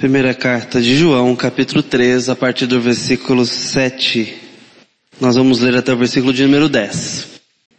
Primeira 0.00 0.32
carta 0.32 0.80
de 0.80 0.96
João, 0.96 1.36
capítulo 1.36 1.82
3, 1.82 2.30
a 2.30 2.34
partir 2.34 2.64
do 2.64 2.80
versículo 2.80 3.44
7. 3.44 4.34
Nós 5.20 5.36
vamos 5.36 5.60
ler 5.60 5.76
até 5.76 5.92
o 5.92 5.96
versículo 5.98 6.32
de 6.32 6.42
número 6.42 6.70
10. 6.70 7.26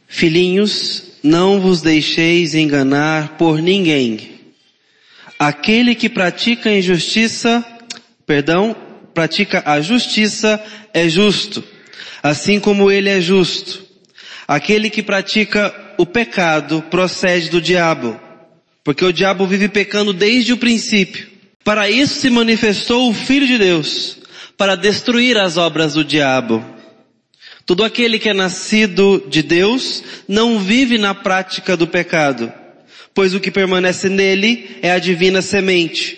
Filhinhos, 0.07 1.13
não 1.23 1.59
vos 1.59 1.81
deixeis 1.81 2.53
enganar 2.53 3.37
por 3.39 3.59
ninguém. 3.59 4.33
Aquele 5.39 5.95
que 5.95 6.07
pratica 6.07 6.69
a 6.69 6.77
injustiça, 6.77 7.65
perdão, 8.23 8.75
pratica 9.15 9.63
a 9.65 9.81
justiça 9.81 10.63
é 10.93 11.09
justo, 11.09 11.63
assim 12.21 12.59
como 12.59 12.91
ele 12.91 13.09
é 13.09 13.19
justo. 13.19 13.81
Aquele 14.47 14.91
que 14.91 15.01
pratica 15.01 15.73
o 15.97 16.05
pecado 16.05 16.83
procede 16.83 17.49
do 17.49 17.59
diabo, 17.59 18.15
porque 18.83 19.03
o 19.03 19.11
diabo 19.11 19.47
vive 19.47 19.67
pecando 19.67 20.13
desde 20.13 20.53
o 20.53 20.57
princípio. 20.57 21.30
Para 21.63 21.89
isso 21.89 22.19
se 22.19 22.29
manifestou 22.29 23.09
o 23.09 23.13
Filho 23.13 23.45
de 23.45 23.57
Deus, 23.57 24.17
para 24.57 24.75
destruir 24.75 25.37
as 25.37 25.57
obras 25.57 25.93
do 25.93 26.03
diabo. 26.03 26.63
Todo 27.65 27.83
aquele 27.83 28.17
que 28.17 28.29
é 28.29 28.33
nascido 28.33 29.23
de 29.29 29.43
Deus 29.43 30.03
não 30.27 30.59
vive 30.59 30.97
na 30.97 31.13
prática 31.13 31.77
do 31.77 31.87
pecado, 31.87 32.51
pois 33.13 33.33
o 33.33 33.39
que 33.39 33.51
permanece 33.51 34.09
nele 34.09 34.77
é 34.81 34.91
a 34.91 34.99
divina 34.99 35.41
semente. 35.41 36.17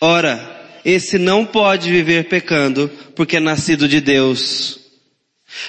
Ora, 0.00 0.60
esse 0.84 1.18
não 1.18 1.44
pode 1.44 1.90
viver 1.90 2.28
pecando, 2.28 2.90
porque 3.14 3.36
é 3.36 3.40
nascido 3.40 3.88
de 3.88 4.00
Deus. 4.00 4.78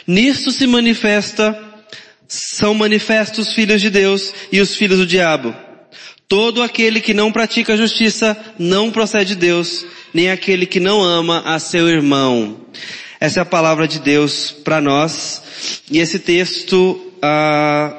Nisto 0.05 0.51
se 0.51 0.67
manifesta, 0.67 1.57
são 2.27 2.73
manifestos 2.73 3.47
os 3.47 3.53
filhos 3.53 3.81
de 3.81 3.89
Deus 3.89 4.33
e 4.51 4.61
os 4.61 4.75
filhos 4.75 4.99
do 4.99 5.05
diabo. 5.05 5.55
Todo 6.31 6.63
aquele 6.63 7.01
que 7.01 7.13
não 7.13 7.29
pratica 7.29 7.75
justiça 7.75 8.37
não 8.57 8.89
procede 8.89 9.35
de 9.35 9.41
Deus, 9.41 9.85
nem 10.13 10.31
aquele 10.31 10.65
que 10.65 10.79
não 10.79 11.03
ama 11.03 11.43
a 11.45 11.59
seu 11.59 11.89
irmão. 11.89 12.55
Essa 13.19 13.41
é 13.41 13.43
a 13.43 13.45
palavra 13.45 13.85
de 13.85 13.99
Deus 13.99 14.49
para 14.49 14.79
nós. 14.79 15.43
E 15.91 15.99
esse 15.99 16.19
texto, 16.19 17.11
ah, 17.21 17.93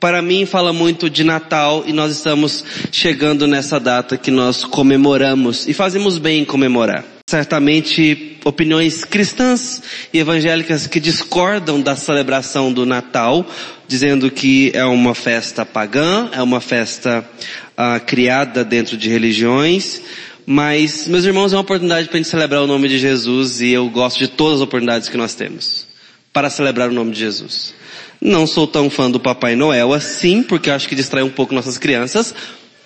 para 0.00 0.20
mim, 0.20 0.44
fala 0.44 0.72
muito 0.72 1.08
de 1.08 1.22
Natal 1.22 1.84
e 1.86 1.92
nós 1.92 2.10
estamos 2.10 2.64
chegando 2.90 3.46
nessa 3.46 3.78
data 3.78 4.16
que 4.16 4.32
nós 4.32 4.64
comemoramos 4.64 5.68
e 5.68 5.72
fazemos 5.72 6.18
bem 6.18 6.42
em 6.42 6.44
comemorar. 6.44 7.04
Certamente 7.30 8.38
opiniões 8.44 9.04
cristãs 9.04 9.82
e 10.12 10.18
evangélicas 10.18 10.88
que 10.88 10.98
discordam 10.98 11.80
da 11.80 11.94
celebração 11.94 12.72
do 12.72 12.84
Natal, 12.84 13.46
dizendo 13.88 14.30
que 14.30 14.70
é 14.74 14.84
uma 14.84 15.14
festa 15.14 15.64
pagã, 15.64 16.28
é 16.32 16.42
uma 16.42 16.60
festa 16.60 17.28
ah, 17.76 17.98
criada 17.98 18.62
dentro 18.62 18.98
de 18.98 19.08
religiões, 19.08 20.02
mas, 20.46 21.08
meus 21.08 21.24
irmãos, 21.24 21.52
é 21.52 21.56
uma 21.56 21.62
oportunidade 21.62 22.08
para 22.08 22.16
a 22.16 22.20
gente 22.22 22.28
celebrar 22.28 22.62
o 22.62 22.66
nome 22.66 22.88
de 22.88 22.98
Jesus 22.98 23.60
e 23.60 23.70
eu 23.70 23.88
gosto 23.88 24.18
de 24.18 24.28
todas 24.28 24.56
as 24.56 24.60
oportunidades 24.60 25.08
que 25.08 25.16
nós 25.16 25.34
temos 25.34 25.86
para 26.32 26.50
celebrar 26.50 26.90
o 26.90 26.92
nome 26.92 27.12
de 27.12 27.18
Jesus. 27.18 27.74
Não 28.20 28.46
sou 28.46 28.66
tão 28.66 28.90
fã 28.90 29.10
do 29.10 29.18
Papai 29.18 29.56
Noel 29.56 29.92
assim, 29.92 30.42
porque 30.42 30.70
acho 30.70 30.88
que 30.88 30.94
distrai 30.94 31.22
um 31.22 31.30
pouco 31.30 31.54
nossas 31.54 31.78
crianças, 31.78 32.34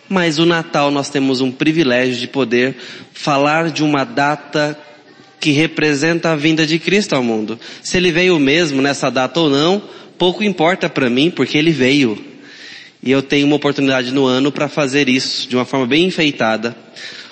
mas 0.09 0.39
o 0.39 0.47
Natal 0.47 0.91
nós 0.91 1.09
temos 1.09 1.41
um 1.41 1.51
privilégio 1.51 2.17
de 2.17 2.29
poder 2.29 2.77
falar 3.13 3.71
de 3.71 3.83
uma 3.83 4.05
data 4.05 4.79
que 5.41 5.51
representa 5.51 6.31
a 6.31 6.37
vinda 6.37 6.67
de 6.67 6.79
Cristo 6.79 7.15
ao 7.15 7.23
mundo. 7.23 7.59
Se 7.83 7.97
ele 7.97 8.13
veio 8.13 8.39
mesmo 8.39 8.81
nessa 8.81 9.11
data 9.11 9.41
ou 9.41 9.51
não, 9.51 9.83
pouco 10.23 10.45
importa 10.45 10.89
para 10.89 11.11
mim, 11.11 11.33
porque 11.33 11.59
ele 11.59 11.73
veio. 11.73 12.17
E 13.03 13.11
eu 13.11 13.25
tenho 13.25 13.45
uma 13.45 13.57
oportunidade 13.57 14.15
no 14.15 14.25
ano 14.25 14.53
para 14.53 14.69
fazer 14.69 15.09
isso 15.09 15.49
de 15.49 15.57
uma 15.57 15.65
forma 15.65 15.85
bem 15.85 16.05
enfeitada. 16.05 16.77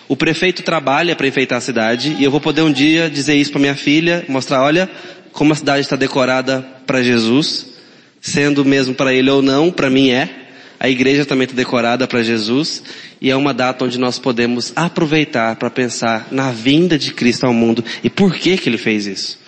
O 0.09 0.17
prefeito 0.17 0.65
trabalha 0.65 1.15
para 1.15 1.29
enfeitar 1.29 1.59
a 1.59 1.61
cidade 1.61 2.17
e 2.19 2.25
eu 2.25 2.33
vou 2.33 2.41
poder 2.41 2.63
um 2.63 2.73
dia 2.73 3.09
dizer 3.09 3.37
isso 3.37 3.53
para 3.53 3.61
minha 3.61 3.77
filha, 3.77 4.25
mostrar, 4.27 4.61
olha, 4.61 4.91
como 5.31 5.53
a 5.53 5.55
cidade 5.55 5.83
está 5.83 5.95
decorada 5.95 6.67
para 6.85 7.01
Jesus, 7.01 7.67
sendo 8.21 8.65
mesmo 8.65 8.93
para 8.93 9.15
ele 9.15 9.31
ou 9.31 9.41
não, 9.41 9.71
para 9.71 9.89
mim 9.89 10.11
é. 10.11 10.29
A 10.81 10.89
igreja 10.89 11.25
também 11.25 11.45
está 11.45 11.55
decorada 11.55 12.09
para 12.09 12.25
Jesus 12.25 12.83
e 13.21 13.31
é 13.31 13.37
uma 13.37 13.55
data 13.55 13.85
onde 13.85 14.01
nós 14.01 14.19
podemos 14.19 14.73
aproveitar 14.75 15.55
para 15.55 15.71
pensar 15.71 16.27
na 16.33 16.51
vinda 16.51 16.99
de 16.99 17.15
Cristo 17.15 17.47
ao 17.47 17.55
mundo 17.55 17.85
e 18.03 18.11
por 18.11 18.35
que 18.35 18.57
que 18.57 18.69
ele 18.69 18.79
fez 18.79 19.07
isso. 19.07 19.39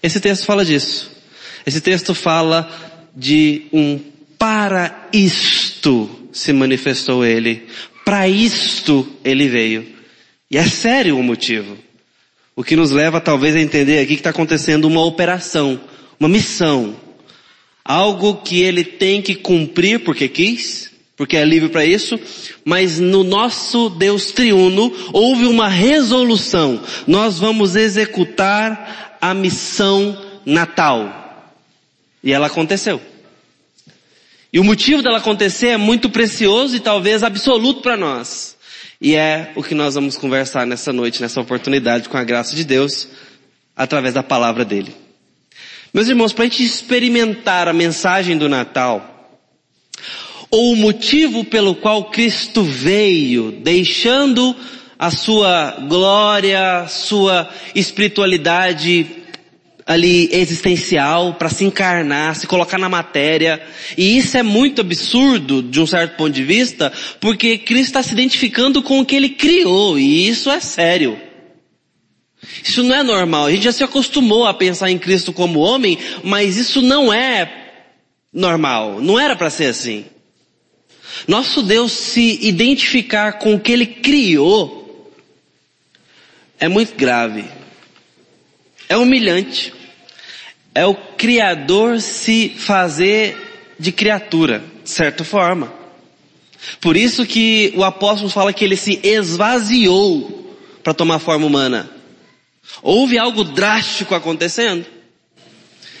Esse 0.00 0.20
texto 0.20 0.46
fala 0.46 0.64
disso. 0.64 1.18
Esse 1.66 1.80
texto 1.80 2.14
fala 2.14 2.70
de 3.14 3.62
um 3.72 4.00
para 4.38 5.08
isto 5.12 6.08
se 6.32 6.52
manifestou 6.52 7.24
ele. 7.24 7.66
Para 8.04 8.26
isto 8.28 9.06
ele 9.22 9.48
veio. 9.48 9.86
E 10.50 10.56
é 10.56 10.66
sério 10.66 11.18
o 11.18 11.22
motivo. 11.22 11.76
O 12.56 12.64
que 12.64 12.74
nos 12.74 12.90
leva 12.90 13.20
talvez 13.20 13.54
a 13.54 13.60
entender 13.60 13.98
aqui 13.98 14.14
que 14.14 14.20
está 14.20 14.30
acontecendo 14.30 14.86
uma 14.86 15.04
operação, 15.04 15.80
uma 16.18 16.28
missão. 16.28 16.96
Algo 17.84 18.36
que 18.36 18.62
ele 18.62 18.82
tem 18.82 19.20
que 19.20 19.34
cumprir 19.34 20.00
porque 20.00 20.28
quis, 20.28 20.90
porque 21.16 21.36
é 21.36 21.44
livre 21.44 21.68
para 21.68 21.84
isso, 21.84 22.18
mas 22.64 22.98
no 22.98 23.22
nosso 23.22 23.90
Deus 23.90 24.32
triuno 24.32 24.90
houve 25.12 25.44
uma 25.44 25.68
resolução. 25.68 26.80
Nós 27.06 27.38
vamos 27.38 27.76
executar 27.76 29.18
a 29.20 29.34
missão 29.34 30.18
natal. 30.46 31.19
E 32.22 32.32
ela 32.32 32.46
aconteceu. 32.46 33.00
E 34.52 34.58
o 34.58 34.64
motivo 34.64 35.02
dela 35.02 35.18
acontecer 35.18 35.68
é 35.68 35.76
muito 35.76 36.10
precioso 36.10 36.74
e 36.74 36.80
talvez 36.80 37.22
absoluto 37.22 37.82
para 37.82 37.96
nós. 37.96 38.56
E 39.00 39.14
é 39.14 39.52
o 39.54 39.62
que 39.62 39.74
nós 39.74 39.94
vamos 39.94 40.16
conversar 40.16 40.66
nessa 40.66 40.92
noite, 40.92 41.22
nessa 41.22 41.40
oportunidade, 41.40 42.08
com 42.08 42.16
a 42.16 42.24
graça 42.24 42.54
de 42.54 42.64
Deus, 42.64 43.08
através 43.76 44.14
da 44.14 44.22
palavra 44.22 44.64
dele. 44.64 44.94
Meus 45.94 46.08
irmãos, 46.08 46.32
para 46.32 46.44
a 46.44 46.48
gente 46.48 46.64
experimentar 46.64 47.66
a 47.66 47.72
mensagem 47.72 48.36
do 48.36 48.48
Natal, 48.48 49.38
ou 50.50 50.72
o 50.72 50.76
motivo 50.76 51.44
pelo 51.44 51.74
qual 51.76 52.10
Cristo 52.10 52.62
veio, 52.62 53.52
deixando 53.52 54.54
a 54.98 55.10
sua 55.10 55.78
glória, 55.88 56.86
sua 56.88 57.48
espiritualidade 57.74 59.19
ali 59.90 60.28
existencial 60.30 61.34
para 61.34 61.48
se 61.48 61.64
encarnar, 61.64 62.36
se 62.36 62.46
colocar 62.46 62.78
na 62.78 62.88
matéria. 62.88 63.60
E 63.98 64.16
isso 64.16 64.36
é 64.36 64.42
muito 64.42 64.82
absurdo 64.82 65.60
de 65.60 65.80
um 65.80 65.86
certo 65.86 66.16
ponto 66.16 66.30
de 66.30 66.44
vista, 66.44 66.92
porque 67.18 67.58
Cristo 67.58 67.86
está 67.86 68.00
se 68.00 68.12
identificando 68.12 68.84
com 68.84 69.00
o 69.00 69.04
que 69.04 69.16
ele 69.16 69.30
criou, 69.30 69.98
e 69.98 70.28
isso 70.28 70.48
é 70.48 70.60
sério. 70.60 71.18
Isso 72.62 72.84
não 72.84 72.94
é 72.94 73.02
normal. 73.02 73.46
A 73.46 73.50
gente 73.50 73.64
já 73.64 73.72
se 73.72 73.82
acostumou 73.82 74.46
a 74.46 74.54
pensar 74.54 74.92
em 74.92 74.98
Cristo 74.98 75.32
como 75.32 75.58
homem, 75.58 75.98
mas 76.22 76.56
isso 76.56 76.80
não 76.80 77.12
é 77.12 77.50
normal. 78.32 79.00
Não 79.00 79.18
era 79.18 79.34
para 79.34 79.50
ser 79.50 79.66
assim. 79.66 80.04
Nosso 81.26 81.64
Deus 81.64 81.90
se 81.90 82.38
identificar 82.42 83.40
com 83.40 83.54
o 83.54 83.60
que 83.60 83.72
ele 83.72 83.86
criou 83.86 85.10
é 86.60 86.68
muito 86.68 86.94
grave. 86.94 87.44
É 88.88 88.96
humilhante 88.96 89.79
é 90.74 90.86
o 90.86 90.94
Criador 90.94 92.00
se 92.00 92.50
fazer 92.56 93.36
de 93.78 93.92
criatura, 93.92 94.62
de 94.82 94.90
certa 94.90 95.24
forma. 95.24 95.72
Por 96.80 96.96
isso 96.96 97.24
que 97.24 97.72
o 97.76 97.82
apóstolo 97.82 98.30
fala 98.30 98.52
que 98.52 98.64
ele 98.64 98.76
se 98.76 99.00
esvaziou 99.02 100.56
para 100.82 100.94
tomar 100.94 101.18
forma 101.18 101.46
humana. 101.46 101.90
Houve 102.82 103.18
algo 103.18 103.42
drástico 103.42 104.14
acontecendo. 104.14 104.84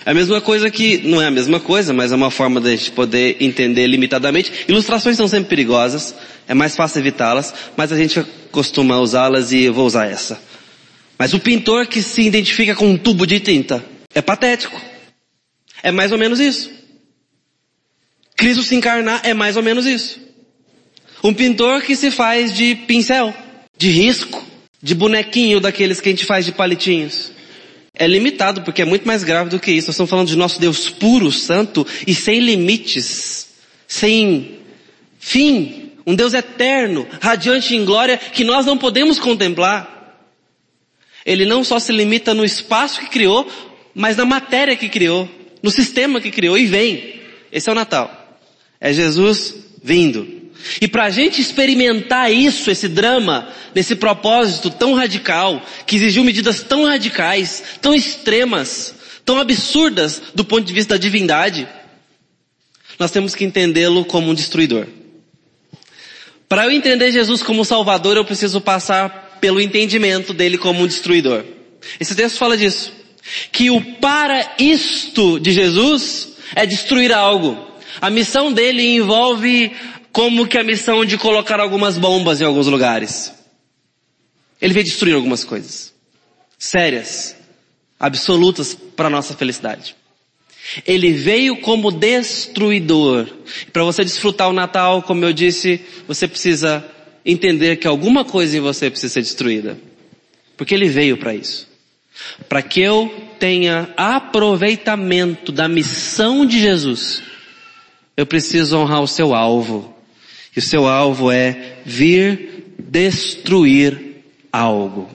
É 0.04 0.12
a 0.12 0.14
mesma 0.14 0.40
coisa 0.40 0.70
que, 0.70 0.98
não 0.98 1.20
é 1.20 1.26
a 1.26 1.30
mesma 1.30 1.60
coisa, 1.60 1.92
mas 1.92 2.10
é 2.10 2.16
uma 2.16 2.30
forma 2.30 2.60
de 2.60 2.68
a 2.68 2.76
gente 2.76 2.90
poder 2.92 3.36
entender 3.40 3.86
limitadamente. 3.86 4.50
Ilustrações 4.66 5.16
são 5.16 5.28
sempre 5.28 5.50
perigosas, 5.50 6.14
é 6.48 6.54
mais 6.54 6.74
fácil 6.74 7.00
evitá-las, 7.00 7.52
mas 7.76 7.92
a 7.92 7.96
gente 7.96 8.24
costuma 8.50 8.98
usá-las 8.98 9.52
e 9.52 9.64
eu 9.64 9.74
vou 9.74 9.86
usar 9.86 10.06
essa. 10.06 10.40
Mas 11.18 11.34
o 11.34 11.38
pintor 11.38 11.86
que 11.86 12.02
se 12.02 12.22
identifica 12.22 12.74
com 12.74 12.88
um 12.88 12.96
tubo 12.96 13.26
de 13.26 13.40
tinta, 13.40 13.84
é 14.14 14.20
patético. 14.20 14.80
É 15.82 15.90
mais 15.90 16.12
ou 16.12 16.18
menos 16.18 16.40
isso. 16.40 16.70
Cristo 18.36 18.62
se 18.62 18.74
encarnar 18.74 19.20
é 19.24 19.34
mais 19.34 19.56
ou 19.56 19.62
menos 19.62 19.86
isso. 19.86 20.20
Um 21.22 21.34
pintor 21.34 21.82
que 21.82 21.94
se 21.94 22.10
faz 22.10 22.54
de 22.54 22.74
pincel, 22.74 23.34
de 23.76 23.90
risco, 23.90 24.44
de 24.82 24.94
bonequinho 24.94 25.60
daqueles 25.60 26.00
que 26.00 26.08
a 26.08 26.12
gente 26.12 26.24
faz 26.24 26.44
de 26.46 26.52
palitinhos. 26.52 27.30
É 27.94 28.06
limitado 28.06 28.62
porque 28.62 28.80
é 28.80 28.84
muito 28.84 29.06
mais 29.06 29.22
grave 29.22 29.50
do 29.50 29.60
que 29.60 29.70
isso. 29.70 29.88
Nós 29.88 29.94
estamos 29.94 30.08
falando 30.08 30.28
de 30.28 30.36
nosso 30.36 30.58
Deus 30.58 30.88
puro, 30.88 31.30
santo 31.30 31.86
e 32.06 32.14
sem 32.14 32.40
limites, 32.40 33.48
sem 33.86 34.58
fim. 35.18 35.90
Um 36.06 36.14
Deus 36.14 36.32
eterno, 36.32 37.06
radiante 37.20 37.76
em 37.76 37.84
glória 37.84 38.16
que 38.16 38.42
nós 38.42 38.64
não 38.64 38.78
podemos 38.78 39.18
contemplar. 39.18 39.98
Ele 41.26 41.44
não 41.44 41.62
só 41.62 41.78
se 41.78 41.92
limita 41.92 42.32
no 42.32 42.44
espaço 42.44 43.00
que 43.00 43.10
criou, 43.10 43.46
mas 43.94 44.16
na 44.16 44.24
matéria 44.24 44.76
que 44.76 44.88
criou, 44.88 45.28
no 45.62 45.70
sistema 45.70 46.20
que 46.20 46.30
criou, 46.30 46.56
e 46.56 46.66
vem. 46.66 47.20
Esse 47.52 47.68
é 47.68 47.72
o 47.72 47.74
Natal. 47.74 48.38
É 48.80 48.92
Jesus 48.92 49.54
vindo. 49.82 50.40
E 50.80 50.86
para 50.86 51.04
a 51.04 51.10
gente 51.10 51.40
experimentar 51.40 52.32
isso, 52.32 52.70
esse 52.70 52.88
drama, 52.88 53.48
nesse 53.74 53.96
propósito 53.96 54.70
tão 54.70 54.94
radical, 54.94 55.62
que 55.86 55.96
exigiu 55.96 56.24
medidas 56.24 56.62
tão 56.62 56.84
radicais, 56.84 57.62
tão 57.80 57.94
extremas, 57.94 58.94
tão 59.24 59.38
absurdas 59.38 60.22
do 60.34 60.44
ponto 60.44 60.64
de 60.64 60.72
vista 60.72 60.94
da 60.94 60.98
divindade, 60.98 61.66
nós 62.98 63.10
temos 63.10 63.34
que 63.34 63.44
entendê-lo 63.44 64.04
como 64.04 64.30
um 64.30 64.34
destruidor. 64.34 64.86
Para 66.48 66.64
eu 66.64 66.70
entender 66.70 67.10
Jesus 67.10 67.42
como 67.42 67.64
Salvador, 67.64 68.16
eu 68.16 68.24
preciso 68.24 68.60
passar 68.60 69.38
pelo 69.40 69.60
entendimento 69.60 70.34
dele 70.34 70.58
como 70.58 70.82
um 70.82 70.86
destruidor. 70.86 71.44
Esse 71.98 72.14
texto 72.14 72.36
fala 72.36 72.56
disso. 72.56 72.92
Que 73.52 73.70
o 73.70 73.80
para 73.96 74.54
isto 74.58 75.38
de 75.38 75.52
Jesus 75.52 76.30
é 76.54 76.66
destruir 76.66 77.12
algo. 77.12 77.56
A 78.00 78.10
missão 78.10 78.52
dele 78.52 78.96
envolve 78.96 79.72
como 80.12 80.46
que 80.46 80.58
a 80.58 80.64
missão 80.64 81.04
de 81.04 81.16
colocar 81.16 81.60
algumas 81.60 81.96
bombas 81.96 82.40
em 82.40 82.44
alguns 82.44 82.66
lugares. 82.66 83.32
Ele 84.60 84.74
veio 84.74 84.84
destruir 84.84 85.14
algumas 85.14 85.44
coisas. 85.44 85.92
Sérias. 86.58 87.36
Absolutas 87.98 88.74
para 88.74 89.10
nossa 89.10 89.34
felicidade. 89.34 89.94
Ele 90.86 91.12
veio 91.12 91.56
como 91.60 91.90
destruidor. 91.90 93.28
Para 93.72 93.84
você 93.84 94.04
desfrutar 94.04 94.48
o 94.48 94.52
Natal, 94.52 95.02
como 95.02 95.24
eu 95.24 95.32
disse, 95.32 95.80
você 96.06 96.28
precisa 96.28 96.84
entender 97.24 97.76
que 97.76 97.86
alguma 97.86 98.24
coisa 98.24 98.56
em 98.56 98.60
você 98.60 98.90
precisa 98.90 99.14
ser 99.14 99.22
destruída. 99.22 99.78
Porque 100.56 100.74
ele 100.74 100.88
veio 100.88 101.16
para 101.16 101.34
isso. 101.34 101.69
Para 102.48 102.62
que 102.62 102.80
eu 102.80 103.12
tenha 103.38 103.88
aproveitamento 103.96 105.50
da 105.50 105.68
missão 105.68 106.44
de 106.44 106.60
Jesus, 106.60 107.22
eu 108.16 108.26
preciso 108.26 108.76
honrar 108.76 109.02
o 109.02 109.08
seu 109.08 109.34
alvo. 109.34 109.94
E 110.54 110.58
o 110.58 110.62
seu 110.62 110.86
alvo 110.86 111.30
é 111.30 111.78
vir 111.84 112.74
destruir 112.78 114.24
algo. 114.52 115.08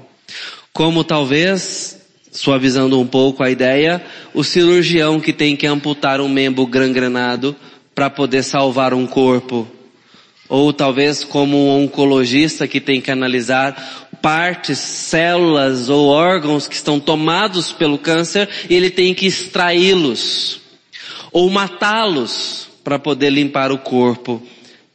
Como 0.74 1.04
talvez 1.04 2.02
suavizando 2.32 3.00
um 3.00 3.08
pouco 3.08 3.44
a 3.44 3.50
ideia, 3.50 4.04
o 4.34 4.44
cirurgião 4.44 5.20
que 5.20 5.32
tem 5.32 5.56
que 5.56 5.66
amputar 5.66 6.20
um 6.20 6.28
membro 6.28 6.66
gangrenado 6.66 7.56
para 7.94 8.10
poder 8.10 8.44
salvar 8.44 8.94
um 8.94 9.08
corpo. 9.08 9.68
Ou 10.48 10.72
talvez 10.72 11.24
como 11.24 11.58
um 11.58 11.84
oncologista 11.84 12.68
que 12.68 12.80
tem 12.80 13.02
que 13.02 13.12
analisar 13.12 14.10
partes, 14.22 14.80
células 14.80 15.90
ou 15.90 16.08
órgãos 16.08 16.68
que 16.68 16.76
estão 16.76 17.00
tomados 17.00 17.72
pelo 17.72 17.98
câncer 17.98 18.50
e 18.70 18.74
ele 18.74 18.90
tem 18.90 19.14
que 19.14 19.26
extraí-los. 19.26 20.62
Ou 21.32 21.50
matá-los 21.50 22.68
para 22.84 23.00
poder 23.00 23.32
limpar 23.32 23.72
o 23.72 23.78
corpo 23.78 24.42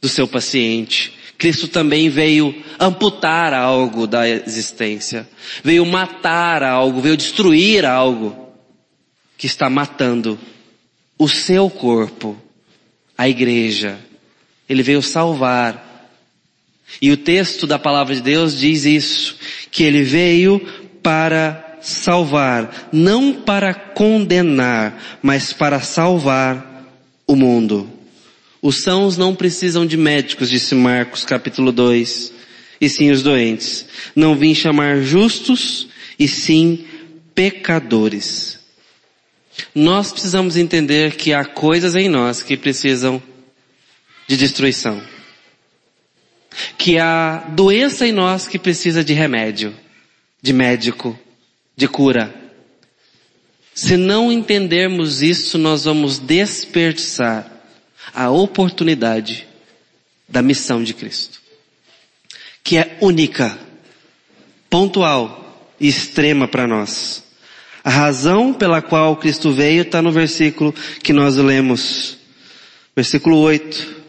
do 0.01 0.09
seu 0.09 0.27
paciente. 0.27 1.13
Cristo 1.37 1.67
também 1.67 2.07
veio 2.07 2.53
amputar 2.79 3.53
algo 3.53 4.05
da 4.05 4.29
existência, 4.29 5.27
veio 5.63 5.85
matar 5.85 6.61
algo, 6.61 7.01
veio 7.01 7.17
destruir 7.17 7.85
algo 7.85 8.47
que 9.37 9.47
está 9.47 9.69
matando 9.69 10.37
o 11.17 11.27
seu 11.27 11.69
corpo, 11.69 12.37
a 13.17 13.27
igreja. 13.27 13.97
Ele 14.71 14.81
veio 14.81 15.01
salvar. 15.01 16.09
E 17.01 17.11
o 17.11 17.17
texto 17.17 17.67
da 17.67 17.77
palavra 17.77 18.15
de 18.15 18.21
Deus 18.21 18.57
diz 18.57 18.85
isso, 18.85 19.35
que 19.69 19.83
ele 19.83 20.01
veio 20.01 20.61
para 21.03 21.77
salvar, 21.81 22.87
não 22.89 23.33
para 23.33 23.73
condenar, 23.73 25.19
mas 25.21 25.51
para 25.51 25.81
salvar 25.81 26.87
o 27.27 27.35
mundo. 27.35 27.89
Os 28.61 28.81
sãos 28.81 29.17
não 29.17 29.35
precisam 29.35 29.85
de 29.85 29.97
médicos, 29.97 30.49
disse 30.49 30.73
Marcos 30.73 31.25
capítulo 31.25 31.73
2, 31.73 32.31
e 32.79 32.87
sim 32.87 33.11
os 33.11 33.21
doentes. 33.21 33.85
Não 34.15 34.35
vim 34.35 34.55
chamar 34.55 35.01
justos, 35.01 35.89
e 36.17 36.29
sim 36.29 36.85
pecadores. 37.35 38.57
Nós 39.75 40.13
precisamos 40.13 40.55
entender 40.55 41.15
que 41.15 41.33
há 41.33 41.43
coisas 41.43 41.93
em 41.93 42.07
nós 42.07 42.41
que 42.41 42.55
precisam 42.55 43.21
de 44.31 44.37
destruição. 44.37 45.01
Que 46.77 46.97
há 46.97 47.49
doença 47.49 48.07
em 48.07 48.13
nós 48.13 48.47
que 48.47 48.57
precisa 48.57 49.03
de 49.03 49.11
remédio, 49.11 49.75
de 50.41 50.53
médico, 50.53 51.19
de 51.75 51.85
cura. 51.85 52.33
Se 53.73 53.97
não 53.97 54.31
entendermos 54.31 55.21
isso, 55.21 55.57
nós 55.57 55.83
vamos 55.83 56.17
desperdiçar 56.17 57.51
a 58.13 58.29
oportunidade 58.29 59.45
da 60.29 60.41
missão 60.41 60.81
de 60.81 60.93
Cristo, 60.93 61.41
que 62.63 62.77
é 62.77 62.97
única, 63.01 63.59
pontual 64.69 65.67
e 65.77 65.89
extrema 65.89 66.47
para 66.47 66.65
nós. 66.65 67.21
A 67.83 67.89
razão 67.89 68.53
pela 68.53 68.81
qual 68.81 69.17
Cristo 69.17 69.51
veio 69.51 69.81
está 69.81 70.01
no 70.01 70.11
versículo 70.11 70.73
que 71.03 71.11
nós 71.11 71.35
lemos, 71.35 72.17
versículo 72.95 73.37
8. 73.37 74.00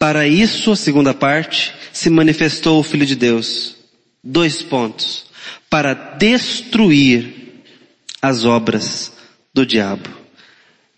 Para 0.00 0.26
isso, 0.26 0.72
a 0.72 0.76
segunda 0.76 1.12
parte, 1.12 1.74
se 1.92 2.08
manifestou 2.08 2.80
o 2.80 2.82
Filho 2.82 3.04
de 3.04 3.14
Deus. 3.14 3.76
Dois 4.24 4.62
pontos. 4.62 5.26
Para 5.68 5.92
destruir 5.92 7.62
as 8.22 8.46
obras 8.46 9.12
do 9.52 9.66
diabo. 9.66 10.08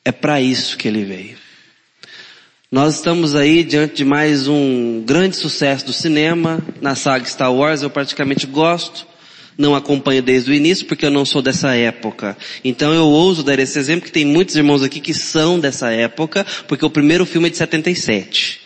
É 0.04 0.12
para 0.12 0.40
isso 0.40 0.76
que 0.76 0.86
ele 0.86 1.04
veio. 1.04 1.36
Nós 2.70 2.94
estamos 2.94 3.34
aí 3.34 3.64
diante 3.64 3.96
de 3.96 4.04
mais 4.04 4.46
um 4.46 5.02
grande 5.04 5.34
sucesso 5.34 5.84
do 5.84 5.92
cinema, 5.92 6.64
na 6.80 6.94
saga 6.94 7.24
Star 7.24 7.52
Wars, 7.52 7.82
eu 7.82 7.90
praticamente 7.90 8.46
gosto, 8.46 9.04
não 9.58 9.74
acompanho 9.74 10.22
desde 10.22 10.52
o 10.52 10.54
início 10.54 10.86
porque 10.86 11.04
eu 11.04 11.10
não 11.10 11.24
sou 11.24 11.42
dessa 11.42 11.74
época. 11.74 12.36
Então 12.62 12.94
eu 12.94 13.06
ouso 13.06 13.42
dar 13.42 13.58
esse 13.58 13.76
exemplo 13.80 14.06
que 14.06 14.12
tem 14.12 14.24
muitos 14.24 14.54
irmãos 14.54 14.84
aqui 14.84 15.00
que 15.00 15.12
são 15.12 15.58
dessa 15.58 15.90
época, 15.90 16.46
porque 16.68 16.86
o 16.86 16.90
primeiro 16.90 17.26
filme 17.26 17.48
é 17.48 17.50
de 17.50 17.56
77. 17.56 18.61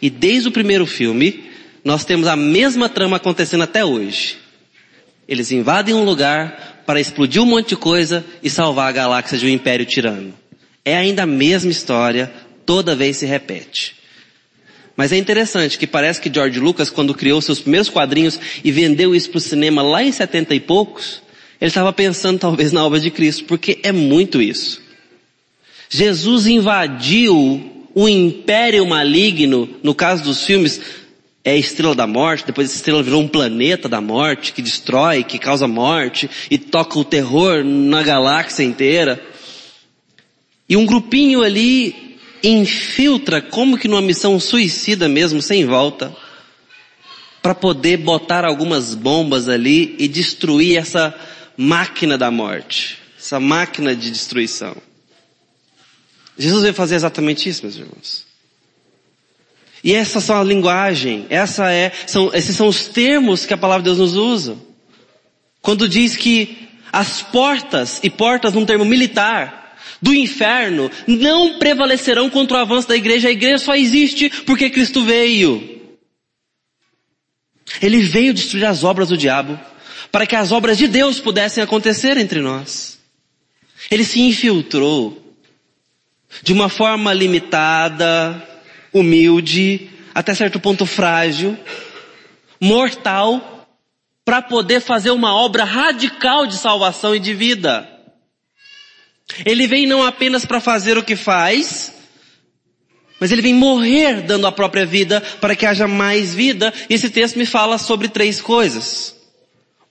E 0.00 0.10
desde 0.10 0.48
o 0.48 0.52
primeiro 0.52 0.86
filme, 0.86 1.44
nós 1.84 2.04
temos 2.04 2.26
a 2.26 2.36
mesma 2.36 2.88
trama 2.88 3.16
acontecendo 3.16 3.62
até 3.62 3.84
hoje. 3.84 4.36
Eles 5.28 5.52
invadem 5.52 5.94
um 5.94 6.04
lugar 6.04 6.82
para 6.86 7.00
explodir 7.00 7.42
um 7.42 7.46
monte 7.46 7.70
de 7.70 7.76
coisa 7.76 8.24
e 8.42 8.48
salvar 8.48 8.88
a 8.88 8.92
galáxia 8.92 9.38
de 9.38 9.46
um 9.46 9.50
império 9.50 9.84
tirano. 9.84 10.34
É 10.84 10.96
ainda 10.96 11.24
a 11.24 11.26
mesma 11.26 11.70
história, 11.70 12.32
toda 12.64 12.96
vez 12.96 13.18
se 13.18 13.26
repete. 13.26 13.96
Mas 14.96 15.12
é 15.12 15.16
interessante 15.16 15.78
que 15.78 15.86
parece 15.86 16.20
que 16.20 16.32
George 16.32 16.58
Lucas, 16.58 16.90
quando 16.90 17.14
criou 17.14 17.40
seus 17.40 17.60
primeiros 17.60 17.88
quadrinhos 17.88 18.40
e 18.64 18.72
vendeu 18.72 19.14
isso 19.14 19.30
para 19.30 19.38
o 19.38 19.40
cinema 19.40 19.80
lá 19.80 20.02
em 20.02 20.10
setenta 20.10 20.54
e 20.54 20.60
poucos, 20.60 21.22
ele 21.60 21.68
estava 21.68 21.92
pensando 21.92 22.38
talvez 22.38 22.72
na 22.72 22.84
obra 22.84 22.98
de 22.98 23.10
Cristo, 23.10 23.44
porque 23.44 23.78
é 23.82 23.92
muito 23.92 24.42
isso. 24.42 24.80
Jesus 25.88 26.46
invadiu 26.46 27.77
o 27.94 28.08
império 28.08 28.86
maligno, 28.86 29.68
no 29.82 29.94
caso 29.94 30.24
dos 30.24 30.44
filmes, 30.44 30.80
é 31.44 31.52
a 31.52 31.56
estrela 31.56 31.94
da 31.94 32.06
morte, 32.06 32.46
depois 32.46 32.68
essa 32.68 32.76
estrela 32.76 33.02
virou 33.02 33.22
um 33.22 33.28
planeta 33.28 33.88
da 33.88 34.00
morte, 34.00 34.52
que 34.52 34.60
destrói, 34.60 35.24
que 35.24 35.38
causa 35.38 35.66
morte, 35.66 36.28
e 36.50 36.58
toca 36.58 36.98
o 36.98 37.04
terror 37.04 37.64
na 37.64 38.02
galáxia 38.02 38.62
inteira. 38.62 39.22
E 40.68 40.76
um 40.76 40.84
grupinho 40.84 41.42
ali 41.42 42.18
infiltra 42.42 43.40
como 43.40 43.78
que 43.78 43.88
numa 43.88 44.02
missão 44.02 44.38
suicida 44.38 45.08
mesmo, 45.08 45.40
sem 45.40 45.64
volta, 45.64 46.14
para 47.42 47.54
poder 47.54 47.96
botar 47.98 48.44
algumas 48.44 48.94
bombas 48.94 49.48
ali 49.48 49.96
e 49.98 50.06
destruir 50.06 50.76
essa 50.76 51.14
máquina 51.56 52.18
da 52.18 52.30
morte, 52.30 52.98
essa 53.18 53.40
máquina 53.40 53.96
de 53.96 54.10
destruição. 54.10 54.76
Jesus 56.38 56.62
veio 56.62 56.74
fazer 56.74 56.94
exatamente 56.94 57.48
isso, 57.48 57.62
meus 57.62 57.76
irmãos. 57.76 58.26
E 59.82 59.94
essa 59.94 60.20
são 60.20 60.40
a 60.40 60.44
linguagem, 60.44 61.26
essa 61.30 61.70
é, 61.72 61.92
são, 62.06 62.32
esses 62.34 62.56
são 62.56 62.68
os 62.68 62.88
termos 62.88 63.44
que 63.44 63.54
a 63.54 63.58
palavra 63.58 63.82
de 63.82 63.86
Deus 63.86 63.98
nos 63.98 64.16
usa. 64.16 64.56
Quando 65.60 65.88
diz 65.88 66.16
que 66.16 66.68
as 66.92 67.22
portas, 67.22 68.00
e 68.02 68.10
portas 68.10 68.54
num 68.54 68.64
termo 68.64 68.84
militar, 68.84 69.76
do 70.00 70.14
inferno 70.14 70.90
não 71.06 71.58
prevalecerão 71.58 72.30
contra 72.30 72.58
o 72.58 72.60
avanço 72.60 72.88
da 72.88 72.96
igreja. 72.96 73.28
A 73.28 73.32
igreja 73.32 73.58
só 73.58 73.74
existe 73.74 74.30
porque 74.46 74.70
Cristo 74.70 75.04
veio. 75.04 75.76
Ele 77.82 78.00
veio 78.00 78.32
destruir 78.32 78.64
as 78.64 78.84
obras 78.84 79.08
do 79.08 79.16
diabo 79.16 79.58
para 80.10 80.26
que 80.26 80.36
as 80.36 80.52
obras 80.52 80.78
de 80.78 80.86
Deus 80.86 81.20
pudessem 81.20 81.62
acontecer 81.62 82.16
entre 82.16 82.40
nós. 82.40 82.98
Ele 83.90 84.04
se 84.04 84.20
infiltrou 84.20 85.27
de 86.42 86.52
uma 86.52 86.68
forma 86.68 87.12
limitada, 87.12 88.42
humilde, 88.92 89.90
até 90.14 90.34
certo 90.34 90.60
ponto 90.60 90.84
frágil, 90.86 91.56
mortal, 92.60 93.66
para 94.24 94.42
poder 94.42 94.80
fazer 94.80 95.10
uma 95.10 95.34
obra 95.34 95.64
radical 95.64 96.46
de 96.46 96.56
salvação 96.56 97.14
e 97.14 97.18
de 97.18 97.32
vida. 97.32 97.88
Ele 99.44 99.66
vem 99.66 99.86
não 99.86 100.02
apenas 100.02 100.44
para 100.44 100.60
fazer 100.60 100.98
o 100.98 101.04
que 101.04 101.16
faz, 101.16 101.94
Mas 103.20 103.32
ele 103.32 103.42
vem 103.42 103.54
morrer 103.54 104.22
dando 104.22 104.46
a 104.46 104.52
própria 104.52 104.86
vida 104.86 105.20
para 105.40 105.56
que 105.56 105.66
haja 105.66 105.88
mais 105.88 106.34
vida. 106.34 106.72
E 106.88 106.94
esse 106.94 107.10
texto 107.10 107.36
me 107.36 107.46
fala 107.46 107.78
sobre 107.78 108.08
três 108.08 108.40
coisas. 108.40 109.16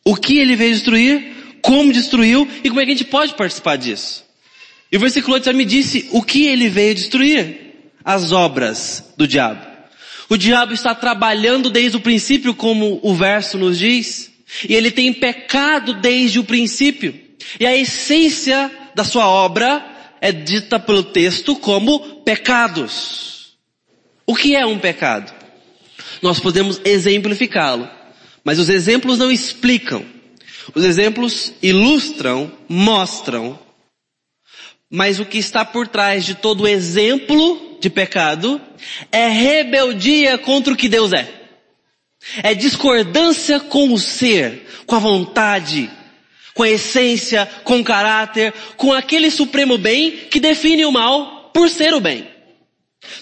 O 0.06 0.16
que 0.16 0.38
ele 0.38 0.56
veio 0.56 0.74
destruir, 0.74 1.60
como 1.62 1.92
destruiu 1.92 2.48
e 2.64 2.70
como 2.70 2.80
é 2.80 2.86
que 2.86 2.92
a 2.92 2.96
gente 2.96 3.06
pode 3.06 3.34
participar 3.34 3.76
disso. 3.76 4.27
E 4.92 4.98
o 4.98 5.00
versículo 5.00 5.34
8 5.36 5.46
já 5.46 5.54
me 5.54 5.66
disse 5.66 6.08
o 6.12 6.22
que 6.22 6.46
ele 6.46 6.70
veio 6.70 6.96
destruir. 6.96 7.66
As 8.04 8.32
obras 8.32 9.04
do 9.18 9.28
diabo. 9.28 9.66
O 10.30 10.38
diabo 10.38 10.74
está 10.74 10.96
trabalhando 10.96 11.70
desde 11.70 11.98
o 11.98 12.02
princípio, 12.02 12.54
como 12.54 13.00
o 13.04 13.14
verso 13.14 13.58
nos 13.58 13.78
diz. 13.78 14.32
E 14.68 14.74
ele 14.74 14.92
tem 14.92 15.12
pecado 15.12 15.94
desde 15.96 16.40
o 16.40 16.44
princípio. 16.44 17.14
E 17.60 17.66
a 17.66 17.76
essência 17.76 18.72
da 18.96 19.04
sua 19.04 19.28
obra 19.28 19.86
é 20.22 20.32
dita 20.32 20.80
pelo 20.80 21.04
texto 21.04 21.56
como 21.56 22.22
pecados. 22.24 23.58
O 24.26 24.36
que 24.36 24.56
é 24.56 24.66
um 24.66 24.80
pecado? 24.80 25.34
Nós 26.22 26.40
podemos 26.40 26.82
exemplificá-lo, 26.84 27.88
mas 28.44 28.60
os 28.60 28.70
exemplos 28.70 29.18
não 29.18 29.32
explicam. 29.32 30.04
Os 30.74 30.84
exemplos 30.84 31.54
ilustram, 31.62 32.52
mostram, 32.68 33.58
mas 34.90 35.20
o 35.20 35.26
que 35.26 35.38
está 35.38 35.66
por 35.66 35.88
trás 35.88 36.26
de 36.26 36.36
todo 36.36 36.68
exemplo 36.68 37.78
de 37.80 37.90
pecado 37.90 38.62
é 39.12 39.28
rebeldia 39.28 40.38
contra 40.38 40.74
o 40.74 40.78
que 40.78 40.88
Deus 40.88 41.14
é. 41.14 41.28
É 42.42 42.54
discordância 42.54 43.60
com 43.60 43.94
o 43.94 43.98
ser, 43.98 44.68
com 44.86 44.96
a 44.96 45.00
vontade, 45.00 45.90
com 46.54 46.64
a 46.64 46.70
essência, 46.70 47.46
com 47.64 47.80
o 47.80 47.84
caráter, 47.84 48.54
com 48.76 48.92
aquele 48.92 49.30
supremo 49.30 49.78
bem 49.78 50.12
que 50.30 50.40
define 50.40 50.86
o 50.86 50.92
mal 50.92 51.52
por 51.54 51.70
ser 51.70 51.94
o 51.94 52.02
bem. 52.02 52.28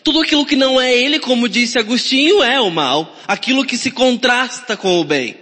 Tudo 0.03 0.21
aquilo 0.21 0.45
que 0.45 0.55
não 0.55 0.79
é 0.79 0.95
ele, 0.95 1.19
como 1.19 1.49
disse 1.49 1.77
Agostinho, 1.77 2.41
é 2.41 2.59
o 2.59 2.71
mal. 2.71 3.15
Aquilo 3.27 3.65
que 3.65 3.77
se 3.77 3.91
contrasta 3.91 4.77
com 4.77 4.99
o 4.99 5.03
bem. 5.03 5.37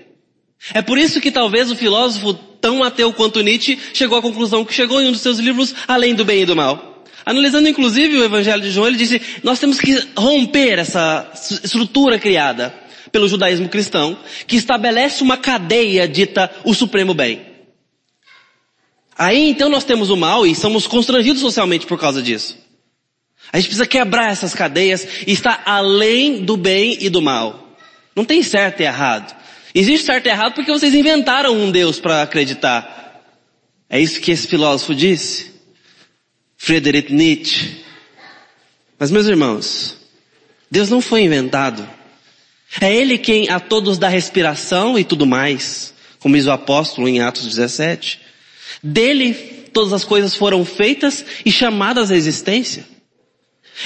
É 0.73 0.81
por 0.81 0.97
isso 0.97 1.21
que 1.21 1.31
talvez 1.31 1.69
o 1.69 1.75
filósofo 1.75 2.37
tão 2.63 2.81
ateu 2.81 3.11
quanto 3.11 3.41
Nietzsche 3.41 3.77
chegou 3.93 4.17
à 4.17 4.21
conclusão 4.21 4.63
que 4.63 4.73
chegou 4.73 5.01
em 5.01 5.09
um 5.09 5.11
dos 5.11 5.19
seus 5.19 5.37
livros, 5.37 5.75
Além 5.85 6.15
do 6.15 6.23
Bem 6.23 6.43
e 6.43 6.45
do 6.45 6.55
Mal. 6.55 7.03
Analisando 7.25 7.67
inclusive 7.67 8.17
o 8.17 8.23
Evangelho 8.23 8.61
de 8.61 8.71
João, 8.71 8.87
ele 8.87 8.95
disse, 8.95 9.21
nós 9.43 9.59
temos 9.59 9.77
que 9.77 10.01
romper 10.15 10.79
essa 10.79 11.29
estrutura 11.61 12.17
criada 12.17 12.73
pelo 13.11 13.27
judaísmo 13.27 13.67
cristão, 13.67 14.17
que 14.47 14.55
estabelece 14.55 15.21
uma 15.21 15.35
cadeia 15.35 16.07
dita 16.07 16.49
o 16.63 16.73
supremo 16.73 17.13
bem. 17.13 17.41
Aí 19.17 19.49
então 19.49 19.67
nós 19.67 19.83
temos 19.83 20.09
o 20.09 20.15
mal 20.15 20.47
e 20.47 20.55
somos 20.55 20.87
constrangidos 20.87 21.41
socialmente 21.41 21.85
por 21.85 21.99
causa 21.99 22.21
disso. 22.21 22.57
A 23.51 23.57
gente 23.57 23.67
precisa 23.67 23.85
quebrar 23.85 24.31
essas 24.31 24.55
cadeias 24.55 25.05
e 25.27 25.33
estar 25.33 25.61
além 25.65 26.45
do 26.45 26.55
bem 26.55 26.97
e 27.01 27.09
do 27.09 27.21
mal. 27.21 27.75
Não 28.15 28.23
tem 28.23 28.41
certo 28.41 28.79
e 28.79 28.85
errado. 28.85 29.42
Existe 29.73 30.05
certo 30.05 30.27
e 30.27 30.29
errado 30.29 30.53
porque 30.53 30.71
vocês 30.71 30.93
inventaram 30.93 31.55
um 31.55 31.71
Deus 31.71 31.99
para 31.99 32.21
acreditar. 32.21 33.21
É 33.89 33.99
isso 33.99 34.21
que 34.21 34.31
esse 34.31 34.47
filósofo 34.47 34.93
disse. 34.93 35.51
Friedrich 36.57 37.11
Nietzsche. 37.11 37.83
Mas 38.99 39.11
meus 39.11 39.25
irmãos, 39.25 39.97
Deus 40.69 40.89
não 40.89 41.01
foi 41.01 41.23
inventado. 41.23 41.87
É 42.79 42.93
Ele 42.93 43.17
quem 43.17 43.49
a 43.49 43.59
todos 43.59 43.97
dá 43.97 44.07
respiração 44.07 44.97
e 44.97 45.03
tudo 45.03 45.25
mais, 45.25 45.93
como 46.19 46.35
diz 46.35 46.45
o 46.45 46.51
apóstolo 46.51 47.07
em 47.07 47.21
Atos 47.21 47.45
17. 47.45 48.19
Dele 48.81 49.33
todas 49.73 49.91
as 49.91 50.03
coisas 50.03 50.35
foram 50.35 50.63
feitas 50.63 51.25
e 51.45 51.51
chamadas 51.51 52.11
à 52.11 52.15
existência. 52.15 52.85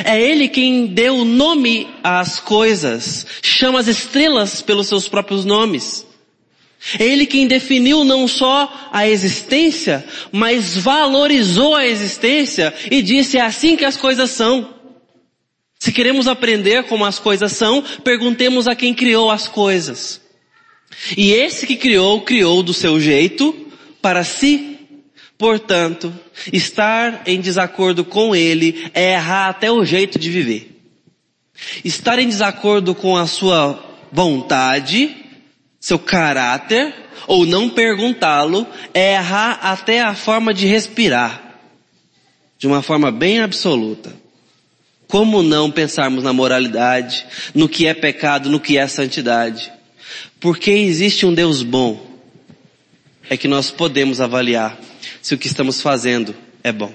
É 0.04 0.22
Ele 0.22 0.48
quem 0.48 0.88
deu 0.88 1.24
nome 1.24 1.88
às 2.04 2.40
coisas, 2.40 3.26
chama 3.42 3.80
as 3.80 3.88
estrelas 3.88 4.62
pelos 4.62 4.88
seus 4.88 5.08
próprios 5.08 5.46
nomes. 5.46 6.06
É 7.00 7.04
Ele 7.04 7.26
quem 7.26 7.48
definiu 7.48 8.04
não 8.04 8.28
só 8.28 8.90
a 8.92 9.08
existência, 9.08 10.06
mas 10.32 10.78
valorizou 10.78 11.76
a 11.76 11.88
existência 11.88 12.74
e 12.92 13.02
disse 13.02 13.38
é 13.38 13.42
assim 13.42 13.76
que 13.76 13.86
as 13.86 13.98
coisas 13.98 14.30
são. 14.32 14.76
Se 15.80 15.92
queremos 15.92 16.28
aprender 16.28 16.84
como 16.84 17.06
as 17.06 17.20
coisas 17.20 17.52
são, 17.52 17.84
perguntemos 18.04 18.68
a 18.68 18.76
quem 18.76 18.94
criou 18.94 19.30
as 19.30 19.48
coisas. 19.48 20.22
E 21.16 21.32
esse 21.32 21.68
que 21.68 21.76
criou, 21.76 22.22
criou 22.22 22.64
do 22.64 22.74
seu 22.74 23.00
jeito, 23.00 23.56
para 24.02 24.24
si 24.24 24.77
Portanto, 25.38 26.12
estar 26.52 27.22
em 27.28 27.40
desacordo 27.40 28.04
com 28.04 28.36
ele 28.36 28.90
é 28.94 29.14
errar 29.14 29.50
até 29.50 29.72
o 29.72 29.86
jeito 29.86 30.18
de 30.18 30.30
viver. 30.30 30.82
Estar 31.86 32.18
em 32.18 32.28
desacordo 32.28 32.96
com 32.96 33.16
a 33.16 33.28
sua 33.28 33.84
vontade, 34.12 35.16
seu 35.80 36.00
caráter, 36.00 36.94
ou 37.28 37.46
não 37.46 37.70
perguntá-lo, 37.70 38.66
é 38.94 39.14
errar 39.14 39.60
até 39.62 40.02
a 40.02 40.16
forma 40.16 40.54
de 40.54 40.66
respirar. 40.66 41.60
De 42.58 42.66
uma 42.66 42.82
forma 42.82 43.12
bem 43.12 43.40
absoluta. 43.42 44.16
Como 45.08 45.44
não 45.44 45.70
pensarmos 45.70 46.24
na 46.24 46.34
moralidade, 46.34 47.26
no 47.54 47.70
que 47.70 47.86
é 47.86 47.94
pecado, 47.94 48.50
no 48.50 48.60
que 48.60 48.78
é 48.78 48.88
santidade? 48.88 49.72
Porque 50.40 50.72
existe 50.72 51.26
um 51.26 51.34
Deus 51.34 51.62
bom, 51.62 52.06
é 53.30 53.38
que 53.38 53.48
nós 53.48 53.70
podemos 53.70 54.20
avaliar 54.20 54.78
se 55.22 55.34
o 55.34 55.38
que 55.38 55.48
estamos 55.48 55.82
fazendo 55.82 56.36
é 56.64 56.72
bom. 56.72 56.94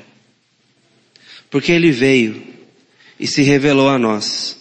Porque 1.51 1.73
ele 1.73 1.91
veio 1.91 2.43
e 3.19 3.27
se 3.27 3.43
revelou 3.43 3.89
a 3.89 3.99
nós. 3.99 4.61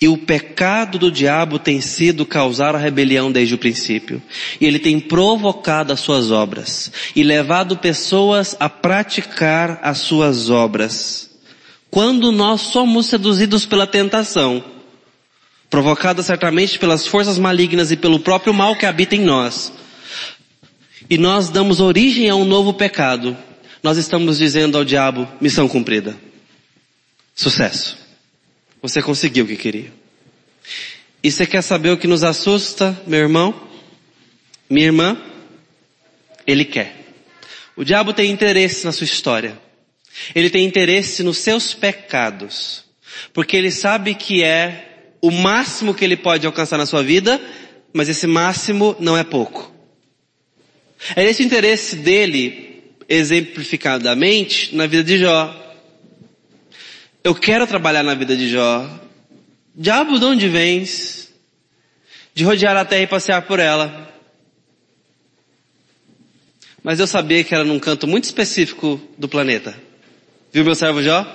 E 0.00 0.08
o 0.08 0.16
pecado 0.16 0.98
do 0.98 1.10
diabo 1.10 1.58
tem 1.58 1.80
sido 1.82 2.24
causar 2.24 2.74
a 2.74 2.78
rebelião 2.78 3.30
desde 3.30 3.54
o 3.54 3.58
princípio. 3.58 4.22
E 4.58 4.64
ele 4.64 4.78
tem 4.78 4.98
provocado 4.98 5.92
as 5.92 6.00
suas 6.00 6.30
obras 6.30 6.90
e 7.14 7.22
levado 7.22 7.76
pessoas 7.76 8.56
a 8.58 8.68
praticar 8.68 9.78
as 9.82 9.98
suas 9.98 10.48
obras. 10.48 11.28
Quando 11.90 12.32
nós 12.32 12.62
somos 12.62 13.06
seduzidos 13.06 13.66
pela 13.66 13.86
tentação, 13.86 14.64
provocada 15.68 16.22
certamente 16.22 16.78
pelas 16.78 17.06
forças 17.06 17.38
malignas 17.38 17.92
e 17.92 17.96
pelo 17.96 18.20
próprio 18.20 18.54
mal 18.54 18.74
que 18.76 18.86
habita 18.86 19.14
em 19.14 19.20
nós, 19.20 19.70
e 21.10 21.18
nós 21.18 21.50
damos 21.50 21.80
origem 21.80 22.30
a 22.30 22.36
um 22.36 22.44
novo 22.44 22.72
pecado, 22.72 23.36
nós 23.82 23.98
estamos 23.98 24.38
dizendo 24.38 24.78
ao 24.78 24.84
diabo, 24.84 25.28
missão 25.40 25.66
cumprida. 25.66 26.16
Sucesso. 27.34 27.98
Você 28.80 29.02
conseguiu 29.02 29.44
o 29.44 29.48
que 29.48 29.56
queria. 29.56 29.92
E 31.20 31.30
você 31.30 31.46
quer 31.46 31.62
saber 31.62 31.90
o 31.90 31.96
que 31.96 32.06
nos 32.06 32.22
assusta, 32.22 32.96
meu 33.08 33.18
irmão? 33.18 33.60
Minha 34.68 34.86
irmã? 34.86 35.18
Ele 36.46 36.64
quer. 36.64 36.94
O 37.76 37.82
diabo 37.82 38.12
tem 38.12 38.30
interesse 38.30 38.84
na 38.84 38.92
sua 38.92 39.04
história. 39.04 39.58
Ele 40.32 40.48
tem 40.48 40.64
interesse 40.64 41.24
nos 41.24 41.38
seus 41.38 41.74
pecados. 41.74 42.84
Porque 43.34 43.56
ele 43.56 43.72
sabe 43.72 44.14
que 44.14 44.44
é 44.44 45.08
o 45.20 45.32
máximo 45.32 45.92
que 45.92 46.04
ele 46.04 46.16
pode 46.16 46.46
alcançar 46.46 46.78
na 46.78 46.86
sua 46.86 47.02
vida, 47.02 47.40
mas 47.92 48.08
esse 48.08 48.28
máximo 48.28 48.96
não 49.00 49.18
é 49.18 49.24
pouco. 49.24 49.79
É 51.16 51.24
esse 51.24 51.42
o 51.42 51.46
interesse 51.46 51.96
dele, 51.96 52.82
exemplificadamente, 53.08 54.74
na 54.74 54.86
vida 54.86 55.02
de 55.02 55.18
Jó. 55.18 55.56
Eu 57.24 57.34
quero 57.34 57.66
trabalhar 57.66 58.02
na 58.02 58.14
vida 58.14 58.36
de 58.36 58.48
Jó. 58.48 58.88
Diabo, 59.74 60.18
de 60.18 60.24
onde 60.24 60.48
vens? 60.48 61.32
De 62.34 62.44
rodear 62.44 62.76
a 62.76 62.84
terra 62.84 63.02
e 63.02 63.06
passear 63.06 63.42
por 63.42 63.58
ela. 63.58 64.08
Mas 66.82 67.00
eu 67.00 67.06
sabia 67.06 67.42
que 67.44 67.54
era 67.54 67.64
num 67.64 67.78
canto 67.78 68.06
muito 68.06 68.24
específico 68.24 69.00
do 69.18 69.28
planeta. 69.28 69.74
Viu 70.52 70.64
meu 70.64 70.74
servo 70.74 71.02
Jó? 71.02 71.26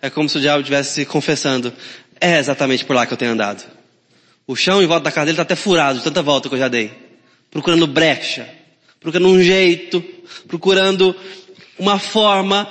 É 0.00 0.10
como 0.10 0.28
se 0.28 0.38
o 0.38 0.40
diabo 0.40 0.60
estivesse 0.60 1.04
confessando. 1.06 1.72
É 2.20 2.38
exatamente 2.38 2.84
por 2.84 2.96
lá 2.96 3.06
que 3.06 3.12
eu 3.12 3.16
tenho 3.16 3.32
andado. 3.32 3.64
O 4.46 4.56
chão 4.56 4.82
em 4.82 4.86
volta 4.86 5.04
da 5.04 5.12
casa 5.12 5.26
dele 5.26 5.34
está 5.34 5.42
até 5.42 5.56
furado 5.56 5.98
de 5.98 6.04
tanta 6.04 6.22
volta 6.22 6.48
que 6.48 6.54
eu 6.54 6.58
já 6.58 6.68
dei 6.68 7.05
procurando 7.56 7.86
brecha, 7.86 8.46
procurando 9.00 9.30
um 9.30 9.42
jeito, 9.42 10.02
procurando 10.46 11.16
uma 11.78 11.98
forma, 11.98 12.70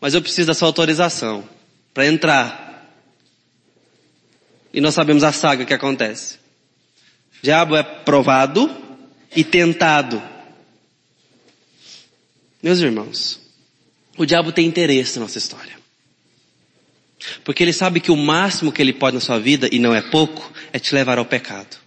mas 0.00 0.14
eu 0.14 0.22
preciso 0.22 0.46
da 0.46 0.54
sua 0.54 0.66
autorização 0.66 1.46
para 1.92 2.06
entrar. 2.06 2.88
E 4.72 4.80
nós 4.80 4.94
sabemos 4.94 5.22
a 5.22 5.30
saga 5.30 5.66
que 5.66 5.74
acontece. 5.74 6.36
O 7.38 7.42
diabo 7.42 7.76
é 7.76 7.82
provado 7.82 8.74
e 9.36 9.44
tentado. 9.44 10.22
Meus 12.62 12.78
irmãos, 12.78 13.38
o 14.16 14.24
diabo 14.24 14.52
tem 14.52 14.66
interesse 14.66 15.18
na 15.18 15.26
nossa 15.26 15.36
história. 15.36 15.74
Porque 17.44 17.62
ele 17.62 17.74
sabe 17.74 18.00
que 18.00 18.10
o 18.10 18.16
máximo 18.16 18.72
que 18.72 18.80
ele 18.80 18.94
pode 18.94 19.16
na 19.16 19.20
sua 19.20 19.38
vida, 19.38 19.68
e 19.70 19.78
não 19.78 19.94
é 19.94 20.00
pouco, 20.00 20.50
é 20.72 20.78
te 20.78 20.94
levar 20.94 21.18
ao 21.18 21.26
pecado. 21.26 21.83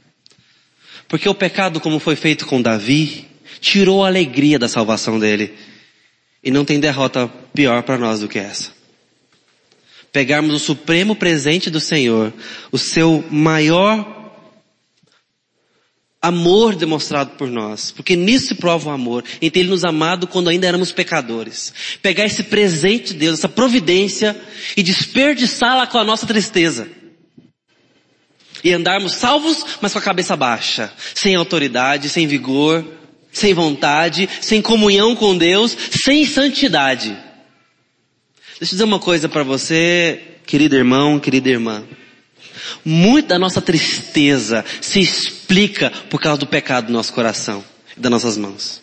Porque 1.07 1.27
o 1.29 1.35
pecado, 1.35 1.79
como 1.79 1.99
foi 1.99 2.15
feito 2.15 2.45
com 2.45 2.61
Davi, 2.61 3.27
tirou 3.59 4.03
a 4.03 4.07
alegria 4.07 4.59
da 4.59 4.67
salvação 4.67 5.19
dele. 5.19 5.53
E 6.43 6.51
não 6.51 6.65
tem 6.65 6.79
derrota 6.79 7.27
pior 7.53 7.83
para 7.83 7.97
nós 7.97 8.19
do 8.19 8.27
que 8.27 8.39
essa. 8.39 8.75
pegarmos 10.11 10.55
o 10.55 10.59
supremo 10.59 11.15
presente 11.15 11.69
do 11.69 11.79
Senhor, 11.79 12.33
o 12.71 12.77
seu 12.77 13.23
maior 13.29 14.15
amor 16.21 16.75
demonstrado 16.75 17.31
por 17.31 17.49
nós, 17.49 17.91
porque 17.91 18.15
nisso 18.15 18.47
se 18.47 18.55
prova 18.55 18.89
o 18.89 18.93
amor, 18.93 19.23
em 19.41 19.49
ter 19.49 19.59
Ele 19.59 19.69
nos 19.69 19.83
amado 19.83 20.27
quando 20.27 20.49
ainda 20.49 20.67
éramos 20.67 20.91
pecadores. 20.91 21.73
Pegar 22.01 22.25
esse 22.25 22.43
presente 22.43 23.13
de 23.13 23.19
Deus, 23.19 23.39
essa 23.39 23.49
providência 23.49 24.35
e 24.75 24.81
desperdiçá-la 24.81 25.85
com 25.85 25.97
a 25.97 26.03
nossa 26.03 26.25
tristeza. 26.25 26.89
E 28.67 28.73
andarmos 28.73 29.13
salvos, 29.13 29.63
mas 29.79 29.93
com 29.93 29.99
a 29.99 30.01
cabeça 30.01 30.35
baixa, 30.35 30.91
sem 31.15 31.35
autoridade, 31.35 32.09
sem 32.09 32.27
vigor, 32.27 32.85
sem 33.31 33.53
vontade, 33.53 34.27
sem 34.41 34.61
comunhão 34.61 35.15
com 35.15 35.37
Deus, 35.37 35.77
sem 35.89 36.25
santidade. 36.25 37.11
Deixa 38.59 38.63
eu 38.63 38.67
dizer 38.67 38.83
uma 38.83 38.99
coisa 38.99 39.29
para 39.29 39.41
você, 39.41 40.21
querido 40.45 40.75
irmão, 40.75 41.17
querida 41.17 41.47
irmã. 41.47 41.81
Muito 42.83 43.27
da 43.27 43.39
nossa 43.39 43.61
tristeza 43.61 44.65
se 44.81 44.99
explica 44.99 45.89
por 46.09 46.19
causa 46.19 46.39
do 46.41 46.45
pecado 46.45 46.87
do 46.87 46.93
nosso 46.93 47.13
coração 47.13 47.63
e 47.95 48.01
das 48.01 48.11
nossas 48.11 48.35
mãos. 48.35 48.81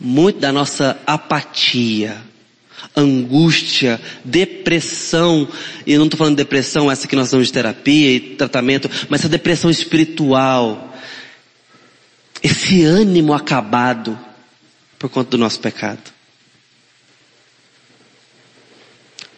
Muito 0.00 0.40
da 0.40 0.52
nossa 0.52 1.00
apatia, 1.06 2.20
angústia, 2.96 4.00
depressão, 4.24 5.48
e 5.86 5.96
não 5.96 6.04
estou 6.04 6.18
falando 6.18 6.36
de 6.36 6.42
depressão 6.42 6.90
essa 6.90 7.06
que 7.06 7.16
nós 7.16 7.30
damos 7.30 7.46
de 7.46 7.52
terapia 7.52 8.10
e 8.12 8.20
tratamento, 8.36 8.90
mas 9.08 9.20
essa 9.20 9.28
depressão 9.28 9.70
espiritual, 9.70 10.96
esse 12.42 12.84
ânimo 12.84 13.32
acabado 13.32 14.18
por 14.98 15.08
conta 15.08 15.30
do 15.30 15.38
nosso 15.38 15.60
pecado. 15.60 16.12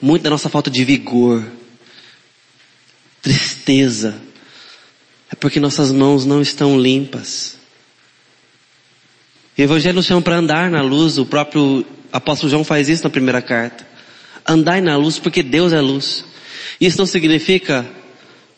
Muito 0.01 0.23
da 0.23 0.31
nossa 0.31 0.49
falta 0.49 0.71
de 0.71 0.85
vigor, 0.85 1.47
tristeza, 3.21 4.21
é 5.31 5.35
porque 5.35 5.61
nossas 5.61 5.93
mãos 5.93 6.25
não 6.25 6.41
estão 6.41 6.81
limpas. 6.81 7.59
O 9.57 9.61
Evangelho 9.61 9.97
nos 9.97 10.07
chama 10.07 10.23
para 10.23 10.37
andar 10.37 10.71
na 10.71 10.81
luz, 10.81 11.19
o 11.19 11.27
próprio 11.27 11.85
apóstolo 12.13 12.51
João 12.51 12.65
faz 12.65 12.89
isso 12.89 13.05
na 13.05 13.11
primeira 13.11 13.43
carta. 13.43 13.87
Andai 14.47 14.81
na 14.81 14.97
luz 14.97 15.19
porque 15.19 15.43
Deus 15.43 15.73
é 15.73 15.81
luz. 15.81 16.25
Isso 16.81 16.99
não 16.99 17.07
significa 17.07 17.87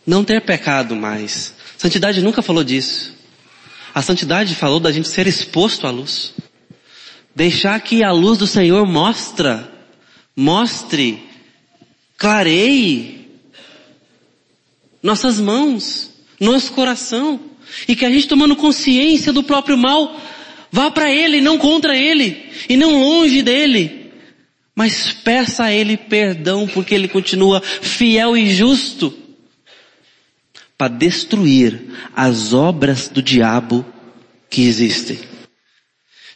não 0.06 0.24
ter 0.24 0.40
pecado 0.40 0.94
mais. 0.94 1.54
Santidade 1.76 2.22
nunca 2.22 2.42
falou 2.42 2.64
disso. 2.64 3.14
A 3.94 4.00
santidade 4.00 4.54
falou 4.54 4.80
da 4.80 4.90
gente 4.90 5.08
ser 5.08 5.26
exposto 5.26 5.86
à 5.86 5.90
luz. 5.90 6.32
Deixar 7.34 7.80
que 7.80 8.02
a 8.02 8.12
luz 8.12 8.38
do 8.38 8.46
Senhor 8.46 8.86
mostra, 8.86 9.70
mostre, 10.36 11.22
clareie 12.16 13.28
nossas 15.02 15.40
mãos, 15.40 16.10
nosso 16.38 16.72
coração, 16.72 17.40
e 17.88 17.96
que 17.96 18.04
a 18.04 18.10
gente 18.10 18.28
tomando 18.28 18.54
consciência 18.54 19.32
do 19.32 19.42
próprio 19.42 19.76
mal, 19.76 20.16
vá 20.72 20.90
para 20.90 21.12
Ele, 21.12 21.42
não 21.42 21.58
contra 21.58 21.94
Ele, 21.96 22.50
e 22.68 22.76
não 22.76 22.98
longe 22.98 23.42
dele, 23.42 24.10
mas 24.74 25.12
peça 25.12 25.64
a 25.64 25.72
Ele 25.72 25.98
perdão, 25.98 26.66
porque 26.66 26.94
Ele 26.94 27.06
continua 27.06 27.60
fiel 27.60 28.36
e 28.36 28.50
justo, 28.50 29.16
para 30.78 30.88
destruir 30.88 31.80
as 32.16 32.52
obras 32.52 33.06
do 33.06 33.22
diabo 33.22 33.84
que 34.50 34.62
existem. 34.62 35.20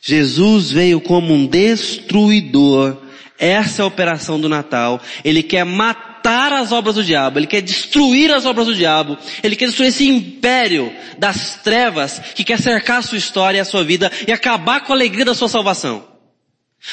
Jesus 0.00 0.70
veio 0.70 1.00
como 1.00 1.34
um 1.34 1.46
destruidor, 1.46 2.98
essa 3.38 3.82
é 3.82 3.84
a 3.84 3.86
operação 3.86 4.38
do 4.38 4.48
Natal, 4.48 5.02
Ele 5.24 5.42
quer 5.42 5.64
matar 5.64 6.15
matar 6.26 6.52
as 6.52 6.72
obras 6.72 6.96
do 6.96 7.04
diabo, 7.04 7.38
ele 7.38 7.46
quer 7.46 7.60
destruir 7.60 8.32
as 8.32 8.44
obras 8.44 8.66
do 8.66 8.74
diabo, 8.74 9.16
ele 9.44 9.54
quer 9.54 9.66
destruir 9.66 9.88
esse 9.88 10.08
império 10.08 10.92
das 11.16 11.60
trevas 11.62 12.18
que 12.34 12.42
quer 12.42 12.60
cercar 12.60 12.98
a 12.98 13.02
sua 13.02 13.16
história 13.16 13.58
e 13.58 13.60
a 13.60 13.64
sua 13.64 13.84
vida 13.84 14.10
e 14.26 14.32
acabar 14.32 14.80
com 14.80 14.92
a 14.92 14.96
alegria 14.96 15.24
da 15.24 15.34
sua 15.34 15.48
salvação. 15.48 16.04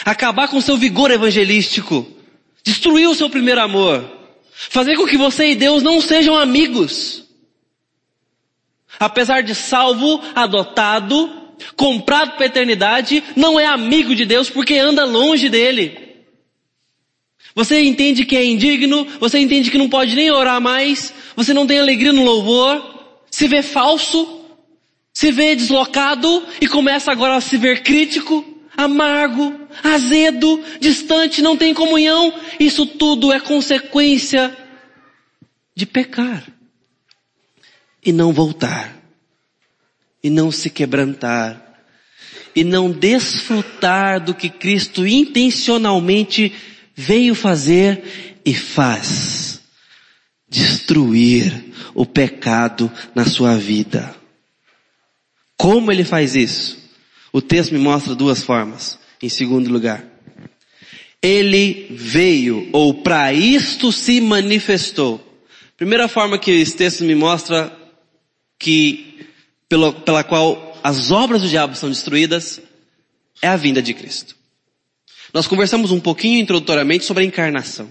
Acabar 0.05 0.47
com 0.47 0.58
o 0.58 0.62
seu 0.62 0.77
vigor 0.77 1.10
evangelístico. 1.10 2.08
Destruir 2.63 3.10
o 3.10 3.15
seu 3.15 3.27
primeiro 3.27 3.60
amor. 3.60 4.08
Fazer 4.53 4.95
com 4.95 5.08
que 5.08 5.17
você 5.17 5.51
e 5.51 5.55
Deus 5.55 5.81
não 5.81 5.99
sejam 5.99 6.38
amigos. 6.38 7.23
Apesar 8.99 9.41
de 9.41 9.55
salvo, 9.55 10.21
adotado, 10.36 11.29
comprado 11.75 12.34
para 12.34 12.43
a 12.43 12.47
eternidade, 12.47 13.23
não 13.36 13.60
é 13.60 13.65
amigo 13.65 14.15
de 14.15 14.25
Deus 14.25 14.49
porque 14.49 14.77
anda 14.77 15.03
longe 15.05 15.49
dele. 15.49 16.02
Você 17.55 17.81
entende 17.81 18.25
que 18.25 18.35
é 18.35 18.43
indigno, 18.43 19.05
você 19.19 19.39
entende 19.39 19.69
que 19.69 19.77
não 19.77 19.89
pode 19.89 20.15
nem 20.15 20.31
orar 20.31 20.59
mais, 20.59 21.13
você 21.35 21.53
não 21.53 21.67
tem 21.67 21.79
alegria 21.79 22.11
no 22.11 22.23
louvor, 22.23 22.81
se 23.29 23.47
vê 23.47 23.61
falso, 23.61 24.41
se 25.13 25.31
vê 25.31 25.55
deslocado 25.55 26.43
e 26.59 26.67
começa 26.67 27.11
agora 27.11 27.35
a 27.35 27.41
se 27.41 27.55
ver 27.57 27.83
crítico, 27.83 28.43
amargo, 28.75 29.53
azedo, 29.83 30.59
distante, 30.79 31.41
não 31.41 31.55
tem 31.55 31.73
comunhão. 31.73 32.33
Isso 32.59 32.85
tudo 32.85 33.31
é 33.31 33.39
consequência 33.39 34.55
de 35.75 35.85
pecar 35.85 36.43
e 38.05 38.11
não 38.11 38.33
voltar, 38.33 38.97
e 40.21 40.29
não 40.29 40.51
se 40.51 40.69
quebrantar, 40.69 41.61
e 42.55 42.63
não 42.63 42.91
desfrutar 42.91 44.19
do 44.19 44.33
que 44.33 44.49
Cristo 44.49 45.07
intencionalmente 45.07 46.51
veio 46.95 47.36
fazer 47.36 48.39
e 48.45 48.53
faz 48.53 49.62
destruir 50.47 51.73
o 51.95 52.06
pecado 52.06 52.91
na 53.15 53.25
sua 53.25 53.56
vida. 53.58 54.15
Como 55.58 55.91
ele 55.91 56.03
faz 56.03 56.36
isso? 56.36 56.77
O 57.32 57.41
texto 57.41 57.71
me 57.71 57.79
mostra 57.79 58.13
duas 58.13 58.43
formas. 58.43 58.99
Em 59.21 59.29
segundo 59.29 59.71
lugar, 59.71 60.06
ele 61.21 61.88
veio, 61.91 62.69
ou 62.73 62.93
para 62.95 63.32
isto 63.32 63.91
se 63.91 64.19
manifestou. 64.19 65.23
Primeira 65.77 66.10
forma 66.10 66.38
que 66.38 66.51
esse 66.51 66.75
texto 66.75 67.06
me 67.06 67.15
mostra 67.15 67.71
que, 68.60 69.25
pela, 69.69 69.93
pela 69.93 70.23
qual 70.23 70.77
as 70.84 71.10
obras 71.10 71.41
do 71.41 71.47
diabo 71.47 71.75
são 71.75 71.89
destruídas, 71.89 72.62
é 73.41 73.47
a 73.47 73.56
vinda 73.56 73.82
de 73.82 73.93
Cristo. 73.93 74.36
Nós 75.34 75.48
conversamos 75.48 75.89
um 75.89 76.00
pouquinho 76.00 76.39
introdutoriamente 76.39 77.06
sobre 77.06 77.24
a 77.24 77.26
encarnação. 77.26 77.89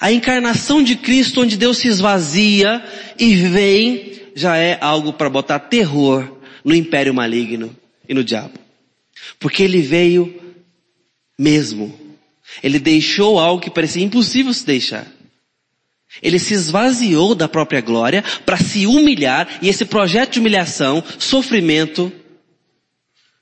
A 0.00 0.12
encarnação 0.12 0.82
de 0.82 0.94
Cristo, 0.94 1.42
onde 1.42 1.56
Deus 1.56 1.78
se 1.78 1.88
esvazia 1.88 2.84
e 3.18 3.34
vem, 3.34 4.12
já 4.34 4.56
é 4.56 4.78
algo 4.80 5.12
para 5.12 5.28
botar 5.28 5.58
terror 5.58 6.38
no 6.64 6.74
império 6.74 7.12
maligno 7.12 7.76
e 8.08 8.14
no 8.14 8.22
diabo. 8.22 8.58
Porque 9.40 9.62
ele 9.64 9.82
veio 9.82 10.40
mesmo. 11.36 11.98
Ele 12.62 12.78
deixou 12.78 13.40
algo 13.40 13.60
que 13.60 13.70
parecia 13.70 14.04
impossível 14.04 14.52
se 14.52 14.64
deixar. 14.64 15.06
Ele 16.22 16.38
se 16.38 16.54
esvaziou 16.54 17.34
da 17.34 17.48
própria 17.48 17.80
glória 17.80 18.22
para 18.44 18.58
se 18.58 18.86
humilhar 18.86 19.48
e 19.62 19.68
esse 19.68 19.84
projeto 19.84 20.34
de 20.34 20.40
humilhação, 20.40 21.02
sofrimento, 21.18 22.12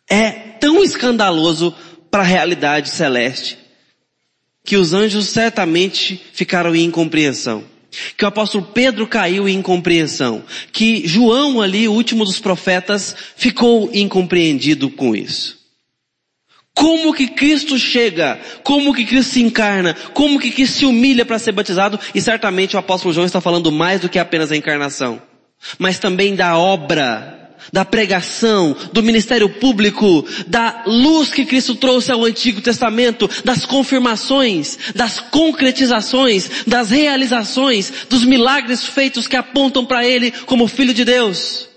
é 0.09 0.31
tão 0.31 0.83
escandaloso 0.83 1.75
para 2.11 2.23
a 2.23 2.27
realidade 2.27 2.91
celeste, 2.91 3.59
que 4.65 4.77
os 4.77 4.93
anjos 4.93 5.29
certamente 5.29 6.21
ficaram 6.33 6.75
em 6.75 6.85
incompreensão, 6.85 7.65
que 8.17 8.25
o 8.25 8.29
apóstolo 8.29 8.65
Pedro 8.73 9.07
caiu 9.07 9.49
em 9.49 9.59
incompreensão, 9.59 10.45
que 10.73 11.07
João 11.07 11.61
ali, 11.61 11.89
o 11.89 11.93
último 11.93 12.25
dos 12.25 12.41
profetas, 12.41 13.15
ficou 13.37 13.91
incompreendido 13.93 14.91
com 14.91 15.15
isso. 15.15 15.59
Como 16.75 17.13
que 17.13 17.29
Cristo 17.29 17.79
chega? 17.79 18.41
Como 18.63 18.95
que 18.95 19.05
Cristo 19.05 19.33
se 19.33 19.43
encarna? 19.43 19.95
Como 20.15 20.39
que 20.39 20.51
Cristo 20.51 20.79
se 20.79 20.87
humilha 20.87 21.27
para 21.27 21.39
ser 21.39 21.53
batizado? 21.53 21.99
E 22.15 22.21
certamente 22.21 22.77
o 22.77 22.79
apóstolo 22.79 23.13
João 23.13 23.27
está 23.27 23.41
falando 23.41 23.73
mais 23.73 24.01
do 24.01 24.09
que 24.09 24.19
apenas 24.19 24.53
a 24.53 24.57
encarnação, 24.57 25.21
mas 25.79 25.99
também 25.99 26.35
da 26.35 26.57
obra 26.57 27.40
da 27.73 27.85
pregação, 27.85 28.77
do 28.93 29.03
ministério 29.03 29.49
público, 29.49 30.25
da 30.47 30.85
luz 30.87 31.31
que 31.31 31.45
Cristo 31.45 31.75
trouxe 31.75 32.13
ao 32.13 32.25
Antigo 32.25 32.61
Testamento, 32.61 33.29
das 33.45 33.65
confirmações, 33.67 34.79
das 34.95 35.21
concretizações, 35.21 36.51
das 36.67 36.91
realizações, 36.91 37.93
dos 38.09 38.25
milagres 38.25 38.85
feitos 38.85 39.27
que 39.27 39.37
apontam 39.37 39.85
para 39.85 40.07
Ele 40.07 40.31
como 40.47 40.69
Filho 40.69 40.95
de 40.95 41.05
Deus. 41.05 41.69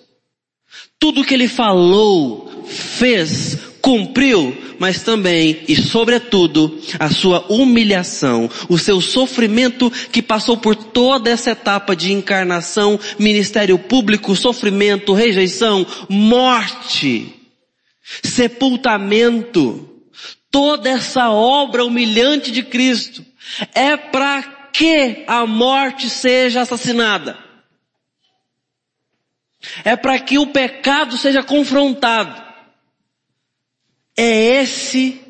Tudo 0.99 1.23
que 1.23 1.33
Ele 1.33 1.47
falou, 1.47 2.65
fez, 2.67 3.57
cumpriu, 3.83 4.57
mas 4.79 5.03
também 5.03 5.61
e 5.67 5.75
sobretudo 5.75 6.79
a 6.97 7.09
sua 7.09 7.45
humilhação, 7.49 8.49
o 8.69 8.77
seu 8.77 9.01
sofrimento 9.01 9.91
que 10.09 10.21
passou 10.21 10.55
por 10.55 10.73
toda 10.73 11.29
essa 11.29 11.51
etapa 11.51 11.93
de 11.93 12.13
encarnação, 12.13 12.97
ministério 13.19 13.77
público, 13.77 14.37
sofrimento, 14.37 15.11
rejeição, 15.11 15.85
morte, 16.07 17.27
sepultamento, 18.23 19.89
toda 20.49 20.89
essa 20.89 21.29
obra 21.29 21.83
humilhante 21.83 22.51
de 22.51 22.63
Cristo, 22.63 23.21
É 23.75 23.97
para 23.97 24.41
que 24.71 25.25
a 25.27 25.45
morte 25.45 26.09
seja 26.09 26.61
assassinada. 26.61 27.37
É 29.83 29.97
para 29.97 30.17
que 30.19 30.39
o 30.39 30.47
pecado 30.47 31.17
seja 31.17 31.43
confrontado. 31.43 32.52
É 34.15 34.61
esse 34.61 35.21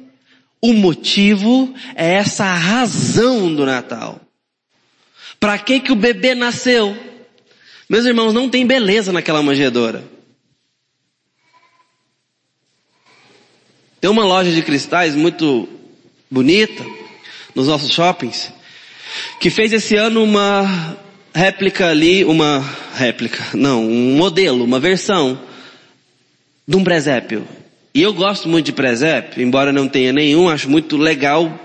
o 0.61 0.73
motivo, 0.73 1.73
é 1.95 2.13
essa 2.13 2.45
a 2.45 2.55
razão 2.55 3.53
do 3.53 3.65
Natal. 3.65 4.19
Para 5.39 5.57
que 5.57 5.79
que 5.79 5.91
o 5.91 5.95
bebê 5.95 6.33
nasceu? 6.33 6.97
Meus 7.89 8.05
irmãos, 8.05 8.33
não 8.33 8.49
tem 8.49 8.65
beleza 8.65 9.11
naquela 9.11 9.43
manjedoura. 9.43 10.03
Tem 13.99 14.09
uma 14.09 14.25
loja 14.25 14.51
de 14.51 14.61
cristais 14.61 15.15
muito 15.15 15.67
bonita 16.29 16.83
nos 17.55 17.67
nossos 17.67 17.91
shoppings 17.91 18.51
que 19.39 19.49
fez 19.49 19.73
esse 19.73 19.95
ano 19.95 20.23
uma 20.23 20.97
réplica 21.33 21.89
ali, 21.89 22.23
uma 22.23 22.59
réplica, 22.95 23.43
não, 23.53 23.85
um 23.85 24.15
modelo, 24.15 24.63
uma 24.63 24.79
versão 24.79 25.39
de 26.67 26.75
um 26.75 26.83
presépio. 26.83 27.47
E 27.95 28.01
eu 28.01 28.13
gosto 28.13 28.49
muito 28.49 28.65
de 28.65 28.71
presépio, 28.73 29.43
embora 29.43 29.71
não 29.71 29.87
tenha 29.87 30.11
nenhum, 30.11 30.49
acho 30.49 30.69
muito 30.69 30.97
legal 30.97 31.59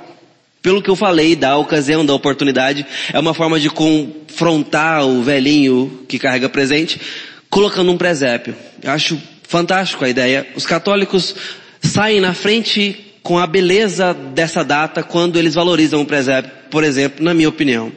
pelo 0.61 0.83
que 0.83 0.91
eu 0.91 0.97
falei, 0.97 1.37
da 1.37 1.57
ocasião, 1.57 2.05
da 2.05 2.13
oportunidade, 2.13 2.85
é 3.13 3.19
uma 3.19 3.33
forma 3.33 3.59
de 3.61 3.71
confrontar 3.71 5.07
o 5.07 5.23
velhinho 5.23 6.05
que 6.09 6.19
carrega 6.19 6.49
presente, 6.49 7.01
colocando 7.49 7.91
um 7.93 7.97
presépio. 7.97 8.55
Eu 8.83 8.91
acho 8.91 9.19
fantástico 9.45 10.05
a 10.05 10.09
ideia. 10.09 10.47
Os 10.57 10.67
católicos 10.67 11.35
saem 11.81 12.21
na 12.21 12.35
frente 12.35 13.15
com 13.23 13.39
a 13.39 13.47
beleza 13.47 14.13
dessa 14.13 14.65
data 14.65 15.03
quando 15.03 15.39
eles 15.39 15.55
valorizam 15.55 16.03
o 16.03 16.07
presépio, 16.07 16.51
por 16.71 16.85
exemplo, 16.85 17.25
na 17.25 17.33
minha 17.33 17.49
opinião. 17.49 17.93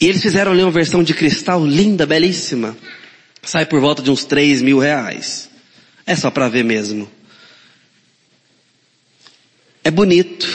E 0.00 0.06
eles 0.06 0.22
fizeram 0.22 0.52
ali 0.52 0.62
uma 0.62 0.70
versão 0.70 1.02
de 1.02 1.14
cristal 1.14 1.64
linda, 1.64 2.04
belíssima. 2.04 2.76
Sai 3.42 3.66
por 3.66 3.80
volta 3.80 4.02
de 4.02 4.10
uns 4.10 4.24
3 4.24 4.62
mil 4.62 4.78
reais. 4.78 5.51
É 6.06 6.16
só 6.16 6.30
para 6.30 6.48
ver 6.48 6.64
mesmo. 6.64 7.10
É 9.84 9.90
bonito, 9.90 10.46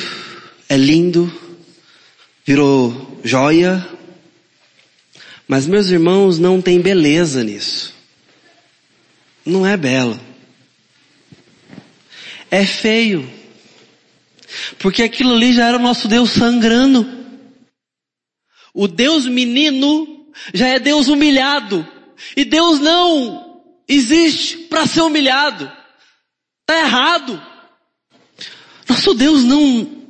é 0.70 0.78
lindo, 0.78 1.32
virou 2.46 3.20
joia, 3.24 3.86
mas 5.48 5.68
meus 5.68 5.90
irmãos 5.90 6.40
não 6.40 6.62
tem 6.62 6.82
beleza 6.82 7.44
nisso. 7.44 7.94
Não 9.46 9.66
é 9.66 9.78
belo. 9.78 10.20
É 12.52 12.66
feio. 12.66 13.30
Porque 14.80 15.04
aquilo 15.04 15.34
ali 15.34 15.54
já 15.54 15.68
era 15.68 15.78
o 15.78 15.82
nosso 15.82 16.08
Deus 16.08 16.32
sangrando. 16.32 17.06
O 18.74 18.88
Deus 18.88 19.26
menino 19.26 20.28
já 20.54 20.68
é 20.68 20.80
Deus 20.80 21.08
humilhado. 21.08 21.88
E 22.36 22.44
Deus 22.44 22.80
não 22.80 23.47
existe 23.88 24.58
para 24.70 24.86
ser 24.86 25.02
humilhado. 25.02 25.72
Está 26.62 26.80
errado. 26.80 27.42
Nosso 28.90 29.14
Deus 29.14 29.44
não 29.44 30.06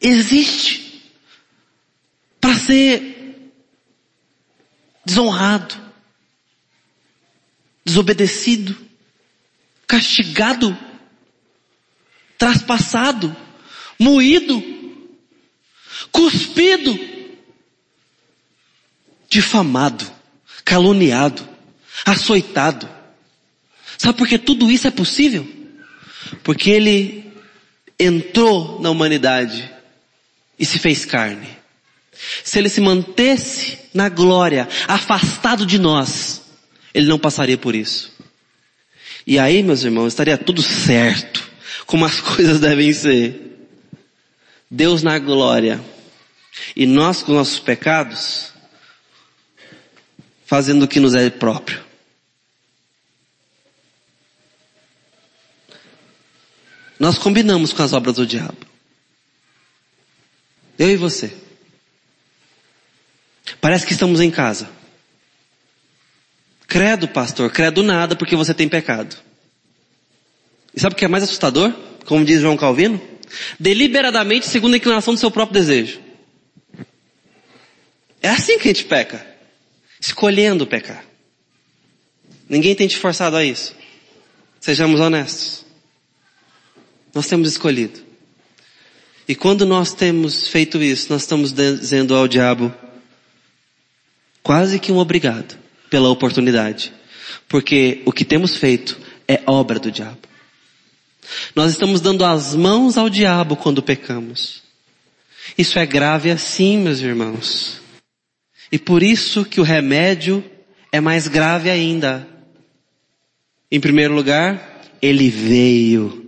existe 0.00 1.02
para 2.40 2.54
ser 2.54 3.52
desonrado, 5.04 5.74
desobedecido, 7.84 8.76
castigado, 9.86 10.76
traspassado, 12.38 13.34
moído, 13.98 14.62
cuspido, 16.10 16.98
difamado, 19.28 20.04
caluniado, 20.64 21.46
açoitado. 22.04 22.93
Sabe 23.98 24.18
por 24.18 24.28
que 24.28 24.38
tudo 24.38 24.70
isso 24.70 24.86
é 24.86 24.90
possível? 24.90 25.46
Porque 26.42 26.70
ele 26.70 27.32
entrou 27.98 28.80
na 28.80 28.90
humanidade 28.90 29.70
e 30.58 30.64
se 30.64 30.78
fez 30.78 31.04
carne. 31.04 31.48
Se 32.42 32.58
ele 32.58 32.68
se 32.68 32.80
mantesse 32.80 33.78
na 33.92 34.08
glória, 34.08 34.68
afastado 34.86 35.66
de 35.66 35.78
nós, 35.78 36.42
ele 36.92 37.06
não 37.06 37.18
passaria 37.18 37.58
por 37.58 37.74
isso. 37.74 38.12
E 39.26 39.38
aí, 39.38 39.62
meus 39.62 39.82
irmãos, 39.82 40.08
estaria 40.08 40.36
tudo 40.36 40.62
certo, 40.62 41.48
como 41.86 42.04
as 42.04 42.20
coisas 42.20 42.60
devem 42.60 42.92
ser. 42.92 43.40
Deus 44.70 45.02
na 45.02 45.18
glória 45.18 45.80
e 46.74 46.86
nós 46.86 47.22
com 47.22 47.32
nossos 47.32 47.58
pecados, 47.58 48.52
fazendo 50.46 50.84
o 50.84 50.88
que 50.88 51.00
nos 51.00 51.14
é 51.14 51.30
próprio. 51.30 51.82
Nós 56.98 57.18
combinamos 57.18 57.72
com 57.72 57.82
as 57.82 57.92
obras 57.92 58.16
do 58.16 58.26
diabo. 58.26 58.56
Eu 60.78 60.90
e 60.90 60.96
você. 60.96 61.32
Parece 63.60 63.86
que 63.86 63.92
estamos 63.92 64.20
em 64.20 64.30
casa. 64.30 64.68
Credo, 66.66 67.06
pastor, 67.08 67.50
credo 67.50 67.82
nada 67.82 68.16
porque 68.16 68.34
você 68.34 68.52
tem 68.52 68.68
pecado. 68.68 69.16
E 70.74 70.80
sabe 70.80 70.94
o 70.94 70.98
que 70.98 71.04
é 71.04 71.08
mais 71.08 71.24
assustador? 71.24 71.72
Como 72.04 72.24
diz 72.24 72.40
João 72.40 72.56
Calvino? 72.56 73.00
Deliberadamente 73.58 74.46
segundo 74.46 74.74
a 74.74 74.76
inclinação 74.76 75.14
do 75.14 75.20
seu 75.20 75.30
próprio 75.30 75.60
desejo. 75.60 76.00
É 78.20 78.28
assim 78.28 78.58
que 78.58 78.68
a 78.68 78.72
gente 78.72 78.84
peca. 78.84 79.24
Escolhendo 80.00 80.66
pecar. 80.66 81.04
Ninguém 82.48 82.74
tem 82.74 82.88
te 82.88 82.96
forçado 82.96 83.36
a 83.36 83.44
isso. 83.44 83.74
Sejamos 84.60 85.00
honestos. 85.00 85.63
Nós 87.14 87.26
temos 87.26 87.48
escolhido. 87.48 88.00
E 89.28 89.34
quando 89.34 89.64
nós 89.64 89.94
temos 89.94 90.48
feito 90.48 90.82
isso, 90.82 91.10
nós 91.10 91.22
estamos 91.22 91.52
dizendo 91.52 92.14
ao 92.14 92.28
diabo, 92.28 92.74
quase 94.42 94.78
que 94.78 94.92
um 94.92 94.98
obrigado 94.98 95.56
pela 95.88 96.08
oportunidade. 96.10 96.92
Porque 97.48 98.02
o 98.04 98.12
que 98.12 98.24
temos 98.24 98.56
feito 98.56 98.98
é 99.26 99.40
obra 99.46 99.78
do 99.78 99.90
diabo. 99.90 100.18
Nós 101.54 101.70
estamos 101.70 102.00
dando 102.00 102.24
as 102.24 102.54
mãos 102.54 102.98
ao 102.98 103.08
diabo 103.08 103.56
quando 103.56 103.82
pecamos. 103.82 104.62
Isso 105.56 105.78
é 105.78 105.86
grave 105.86 106.30
assim, 106.30 106.78
meus 106.78 107.00
irmãos. 107.00 107.80
E 108.70 108.78
por 108.78 109.02
isso 109.02 109.44
que 109.44 109.60
o 109.60 109.64
remédio 109.64 110.44
é 110.90 111.00
mais 111.00 111.28
grave 111.28 111.70
ainda. 111.70 112.26
Em 113.70 113.80
primeiro 113.80 114.14
lugar, 114.14 114.82
ele 115.00 115.30
veio. 115.30 116.23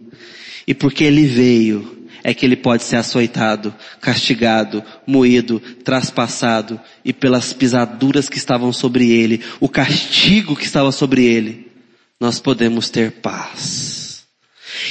E 0.67 0.75
porque 0.75 1.05
ele 1.05 1.27
veio, 1.27 1.97
é 2.25 2.35
que 2.35 2.45
ele 2.45 2.57
pode 2.57 2.83
ser 2.83 2.97
açoitado, 2.97 3.73
castigado, 4.01 4.83
moído, 5.07 5.61
traspassado 5.85 6.81
e 7.05 7.13
pelas 7.13 7.53
pisaduras 7.53 8.29
que 8.29 8.37
estavam 8.37 8.73
sobre 8.73 9.09
ele, 9.11 9.41
o 9.61 9.69
castigo 9.69 10.57
que 10.57 10.65
estava 10.65 10.91
sobre 10.91 11.25
ele, 11.25 11.71
nós 12.19 12.41
podemos 12.41 12.91
ter 12.91 13.13
paz. 13.13 14.25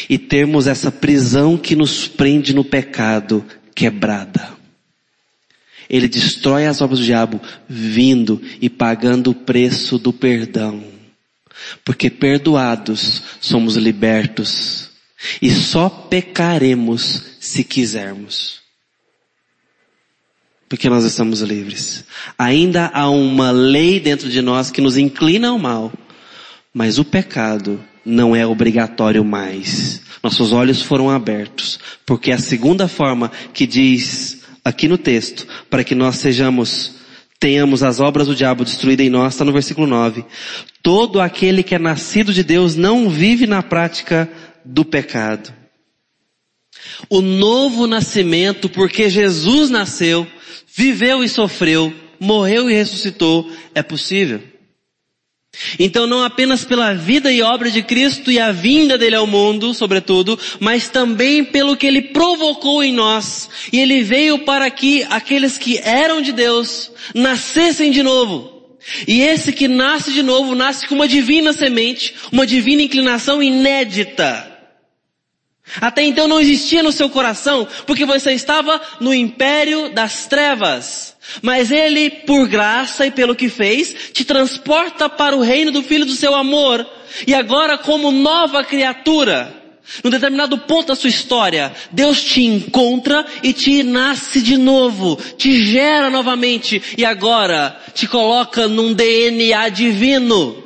E 0.09 0.17
termos 0.17 0.65
essa 0.65 0.89
prisão 0.89 1.57
que 1.57 1.75
nos 1.75 2.07
prende 2.07 2.53
no 2.53 2.63
pecado 2.63 3.45
quebrada. 3.75 4.55
Ele 5.89 6.07
destrói 6.07 6.65
as 6.65 6.79
obras 6.79 6.99
do 6.99 7.05
diabo, 7.05 7.41
vindo 7.67 8.41
e 8.61 8.69
pagando 8.69 9.31
o 9.31 9.35
preço 9.35 9.99
do 9.99 10.13
perdão. 10.13 10.81
Porque 11.83 12.09
perdoados 12.09 13.21
somos 13.41 13.75
libertos 13.75 14.94
e 15.41 15.49
só 15.51 15.89
pecaremos 15.89 17.23
se 17.39 17.63
quisermos. 17.63 18.61
Porque 20.67 20.89
nós 20.89 21.03
estamos 21.03 21.41
livres. 21.41 22.03
Ainda 22.37 22.89
há 22.93 23.09
uma 23.09 23.51
lei 23.51 23.99
dentro 23.99 24.29
de 24.29 24.41
nós 24.41 24.71
que 24.71 24.81
nos 24.81 24.97
inclina 24.97 25.49
ao 25.49 25.59
mal. 25.59 25.91
Mas 26.73 26.97
o 26.97 27.05
pecado 27.05 27.81
não 28.03 28.35
é 28.35 28.45
obrigatório 28.45 29.23
mais. 29.23 30.01
Nossos 30.21 30.51
olhos 30.51 30.81
foram 30.81 31.09
abertos. 31.09 31.79
Porque 32.05 32.31
a 32.31 32.37
segunda 32.37 32.87
forma 32.87 33.31
que 33.53 33.67
diz 33.67 34.41
aqui 34.63 34.87
no 34.87 34.97
texto, 34.97 35.47
para 35.69 35.83
que 35.83 35.93
nós 35.93 36.17
sejamos, 36.17 36.95
tenhamos 37.39 37.83
as 37.83 37.99
obras 37.99 38.27
do 38.27 38.35
diabo 38.35 38.65
destruídas 38.65 39.05
em 39.05 39.09
nós, 39.09 39.33
está 39.33 39.45
no 39.45 39.53
versículo 39.53 39.85
9. 39.85 40.25
Todo 40.81 41.21
aquele 41.21 41.61
que 41.61 41.75
é 41.75 41.79
nascido 41.79 42.33
de 42.33 42.43
Deus 42.43 42.75
não 42.75 43.07
vive 43.07 43.45
na 43.45 43.61
prática 43.61 44.27
do 44.65 44.83
pecado. 44.83 45.53
O 47.09 47.21
novo 47.21 47.87
nascimento, 47.87 48.69
porque 48.69 49.09
Jesus 49.09 49.69
nasceu, 49.69 50.27
viveu 50.67 51.23
e 51.23 51.29
sofreu, 51.29 51.93
morreu 52.19 52.69
e 52.69 52.73
ressuscitou, 52.73 53.49
é 53.73 53.81
possível. 53.81 54.41
Então 55.79 56.05
não 56.05 56.23
apenas 56.23 56.65
pela 56.65 56.93
vida 56.93 57.31
e 57.31 57.41
obra 57.41 57.71
de 57.71 57.81
Cristo 57.81 58.29
e 58.29 58.39
a 58.39 58.51
vinda 58.51 58.97
dele 58.97 59.15
ao 59.15 59.25
mundo, 59.25 59.73
sobretudo, 59.73 60.37
mas 60.59 60.89
também 60.89 61.43
pelo 61.45 61.77
que 61.77 61.87
ele 61.87 62.01
provocou 62.01 62.83
em 62.83 62.93
nós. 62.93 63.49
E 63.71 63.79
ele 63.79 64.03
veio 64.03 64.39
para 64.39 64.69
que 64.69 65.03
aqueles 65.03 65.57
que 65.57 65.77
eram 65.77 66.21
de 66.21 66.31
Deus 66.31 66.91
nascessem 67.13 67.89
de 67.89 68.03
novo. 68.03 68.53
E 69.07 69.21
esse 69.21 69.51
que 69.51 69.67
nasce 69.67 70.11
de 70.11 70.21
novo, 70.21 70.53
nasce 70.53 70.87
com 70.87 70.95
uma 70.95 71.07
divina 71.07 71.53
semente, 71.53 72.13
uma 72.31 72.45
divina 72.45 72.83
inclinação 72.83 73.41
inédita. 73.41 74.54
Até 75.81 76.03
então 76.03 76.27
não 76.27 76.39
existia 76.39 76.83
no 76.83 76.91
seu 76.91 77.09
coração, 77.09 77.67
porque 77.85 78.05
você 78.05 78.31
estava 78.31 78.79
no 78.99 79.13
império 79.13 79.89
das 79.89 80.25
trevas. 80.25 81.15
Mas 81.41 81.71
Ele, 81.71 82.09
por 82.09 82.47
graça 82.47 83.05
e 83.05 83.11
pelo 83.11 83.35
que 83.35 83.49
fez, 83.49 84.11
te 84.13 84.23
transporta 84.23 85.09
para 85.09 85.35
o 85.35 85.41
reino 85.41 85.71
do 85.71 85.81
Filho 85.81 86.05
do 86.05 86.15
seu 86.15 86.35
amor. 86.35 86.85
E 87.25 87.33
agora, 87.33 87.77
como 87.77 88.11
nova 88.11 88.63
criatura, 88.63 89.53
num 90.03 90.09
determinado 90.09 90.57
ponto 90.57 90.87
da 90.87 90.95
sua 90.95 91.09
história, 91.09 91.73
Deus 91.91 92.23
te 92.23 92.43
encontra 92.43 93.25
e 93.41 93.53
te 93.53 93.83
nasce 93.83 94.41
de 94.41 94.57
novo, 94.57 95.17
te 95.37 95.63
gera 95.63 96.09
novamente 96.09 96.81
e 96.97 97.05
agora 97.05 97.79
te 97.93 98.07
coloca 98.07 98.67
num 98.67 98.93
DNA 98.93 99.69
divino. 99.69 100.64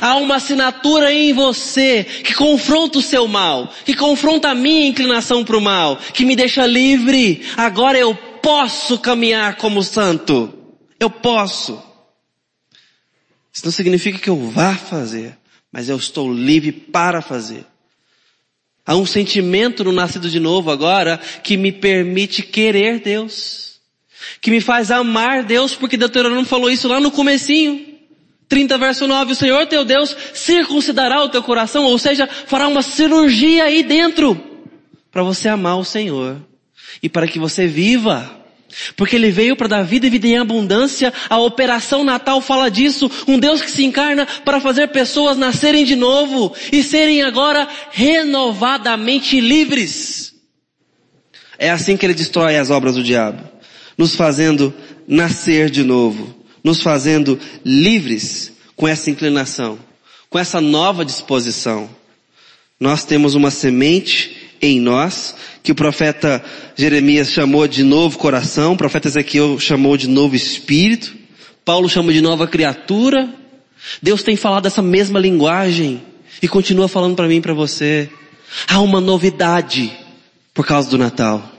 Há 0.00 0.16
uma 0.16 0.36
assinatura 0.36 1.12
em 1.12 1.32
você 1.32 2.04
que 2.04 2.34
confronta 2.34 2.98
o 2.98 3.02
seu 3.02 3.26
mal, 3.26 3.72
que 3.84 3.94
confronta 3.94 4.50
a 4.50 4.54
minha 4.54 4.86
inclinação 4.86 5.44
para 5.44 5.56
o 5.56 5.62
mal, 5.62 5.96
que 5.96 6.24
me 6.24 6.36
deixa 6.36 6.66
livre. 6.66 7.42
Agora 7.56 7.98
eu 7.98 8.14
posso 8.14 8.98
caminhar 8.98 9.56
como 9.56 9.82
santo. 9.82 10.52
Eu 11.00 11.08
posso. 11.08 11.82
Isso 13.52 13.64
não 13.64 13.72
significa 13.72 14.18
que 14.18 14.28
eu 14.28 14.36
vá 14.50 14.74
fazer, 14.74 15.36
mas 15.72 15.88
eu 15.88 15.96
estou 15.96 16.32
livre 16.32 16.70
para 16.70 17.22
fazer. 17.22 17.64
Há 18.86 18.94
um 18.94 19.06
sentimento 19.06 19.84
no 19.84 19.92
nascido 19.92 20.30
de 20.30 20.40
novo 20.40 20.70
agora 20.70 21.18
que 21.42 21.56
me 21.56 21.72
permite 21.72 22.42
querer 22.42 23.00
Deus. 23.00 23.80
Que 24.40 24.50
me 24.50 24.60
faz 24.60 24.90
amar 24.90 25.44
Deus, 25.44 25.74
porque 25.74 25.96
Deuteronômio 25.96 26.44
falou 26.44 26.70
isso 26.70 26.88
lá 26.88 27.00
no 27.00 27.10
comecinho. 27.10 27.97
30 28.48 28.78
verso 28.78 29.06
9, 29.06 29.32
o 29.32 29.36
Senhor 29.36 29.66
teu 29.66 29.84
Deus 29.84 30.16
circuncidará 30.32 31.22
o 31.22 31.28
teu 31.28 31.42
coração, 31.42 31.84
ou 31.84 31.98
seja, 31.98 32.26
fará 32.26 32.66
uma 32.66 32.82
cirurgia 32.82 33.64
aí 33.64 33.82
dentro, 33.82 34.40
para 35.10 35.22
você 35.22 35.48
amar 35.48 35.78
o 35.78 35.84
Senhor. 35.84 36.40
E 37.02 37.08
para 37.08 37.28
que 37.28 37.38
você 37.38 37.66
viva. 37.66 38.34
Porque 38.96 39.16
Ele 39.16 39.30
veio 39.30 39.54
para 39.54 39.68
dar 39.68 39.82
vida 39.82 40.06
e 40.06 40.10
vida 40.10 40.26
em 40.26 40.38
abundância. 40.38 41.12
A 41.28 41.38
operação 41.38 42.02
Natal 42.02 42.40
fala 42.40 42.70
disso. 42.70 43.10
Um 43.26 43.38
Deus 43.38 43.62
que 43.62 43.70
se 43.70 43.84
encarna 43.84 44.26
para 44.44 44.60
fazer 44.60 44.88
pessoas 44.88 45.36
nascerem 45.36 45.84
de 45.84 45.94
novo 45.94 46.54
e 46.72 46.82
serem 46.82 47.22
agora 47.22 47.68
renovadamente 47.90 49.40
livres. 49.40 50.34
É 51.58 51.70
assim 51.70 51.96
que 51.96 52.06
Ele 52.06 52.14
destrói 52.14 52.56
as 52.56 52.70
obras 52.70 52.94
do 52.94 53.02
diabo. 53.02 53.42
Nos 53.96 54.14
fazendo 54.16 54.74
nascer 55.06 55.70
de 55.70 55.84
novo 55.84 56.37
nos 56.68 56.82
fazendo 56.82 57.38
livres 57.64 58.52
com 58.76 58.86
essa 58.86 59.10
inclinação, 59.10 59.78
com 60.28 60.38
essa 60.38 60.60
nova 60.60 61.02
disposição. 61.02 61.88
Nós 62.78 63.04
temos 63.04 63.34
uma 63.34 63.50
semente 63.50 64.36
em 64.60 64.78
nós, 64.78 65.34
que 65.62 65.72
o 65.72 65.74
profeta 65.74 66.44
Jeremias 66.76 67.32
chamou 67.32 67.66
de 67.66 67.82
novo 67.82 68.18
coração, 68.18 68.74
o 68.74 68.76
profeta 68.76 69.08
Ezequiel 69.08 69.58
chamou 69.58 69.96
de 69.96 70.08
novo 70.08 70.36
espírito, 70.36 71.16
Paulo 71.64 71.88
chama 71.88 72.12
de 72.12 72.20
nova 72.20 72.46
criatura. 72.46 73.28
Deus 74.02 74.22
tem 74.22 74.36
falado 74.36 74.66
essa 74.66 74.82
mesma 74.82 75.18
linguagem 75.18 76.02
e 76.42 76.48
continua 76.48 76.88
falando 76.88 77.16
para 77.16 77.28
mim 77.28 77.36
e 77.36 77.40
para 77.40 77.54
você. 77.54 78.10
Há 78.66 78.80
uma 78.80 79.00
novidade 79.00 79.92
por 80.52 80.66
causa 80.66 80.90
do 80.90 80.98
Natal. 80.98 81.50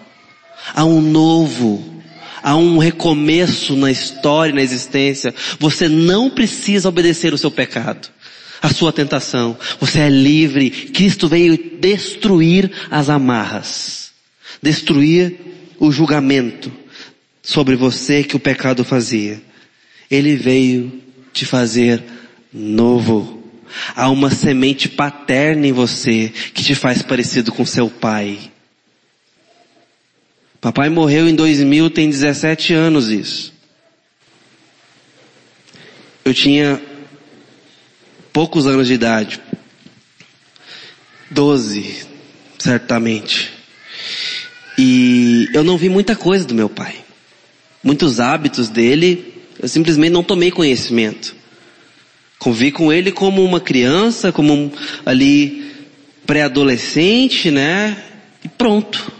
Há 0.73 0.85
um 0.85 1.01
novo 1.01 1.98
há 2.41 2.55
um 2.55 2.77
recomeço 2.77 3.75
na 3.75 3.91
história, 3.91 4.53
na 4.53 4.61
existência. 4.61 5.33
Você 5.59 5.87
não 5.87 6.29
precisa 6.29 6.89
obedecer 6.89 7.33
o 7.33 7.37
seu 7.37 7.51
pecado, 7.51 8.09
a 8.61 8.69
sua 8.69 8.91
tentação. 8.91 9.57
Você 9.79 9.99
é 9.99 10.09
livre. 10.09 10.69
Cristo 10.69 11.27
veio 11.27 11.57
destruir 11.79 12.71
as 12.89 13.09
amarras, 13.09 14.11
destruir 14.61 15.35
o 15.79 15.91
julgamento 15.91 16.71
sobre 17.41 17.75
você 17.75 18.23
que 18.23 18.35
o 18.35 18.39
pecado 18.39 18.83
fazia. 18.83 19.41
Ele 20.09 20.35
veio 20.35 21.01
te 21.31 21.45
fazer 21.45 22.03
novo. 22.53 23.43
Há 23.95 24.09
uma 24.09 24.31
semente 24.31 24.89
paterna 24.89 25.67
em 25.67 25.71
você 25.71 26.31
que 26.53 26.63
te 26.63 26.73
faz 26.73 27.01
parecido 27.01 27.51
com 27.51 27.65
seu 27.65 27.89
pai. 27.89 28.51
Papai 30.61 30.89
morreu 30.89 31.27
em 31.29 31.35
2000, 31.35 31.89
tem 31.89 32.09
17 32.09 32.73
anos 32.73 33.09
isso. 33.09 33.53
Eu 36.25 36.33
tinha 36.33 36.81
poucos 38.33 38.67
anos 38.67 38.87
de 38.87 38.93
idade. 38.93 39.39
12, 41.31 42.07
certamente. 42.57 43.51
E 44.77 45.47
eu 45.53 45.63
não 45.63 45.77
vi 45.77 45.87
muita 45.87 46.15
coisa 46.15 46.45
do 46.45 46.53
meu 46.53 46.67
pai. 46.67 46.95
Muitos 47.81 48.19
hábitos 48.19 48.67
dele, 48.67 49.33
eu 49.61 49.67
simplesmente 49.69 50.11
não 50.11 50.23
tomei 50.23 50.51
conhecimento. 50.51 51.35
Convi 52.37 52.71
com 52.71 52.91
ele 52.91 53.11
como 53.11 53.43
uma 53.43 53.61
criança, 53.61 54.31
como 54.31 54.53
um, 54.53 54.71
ali 55.05 55.87
pré-adolescente, 56.25 57.49
né? 57.49 58.03
E 58.43 58.49
pronto. 58.49 59.18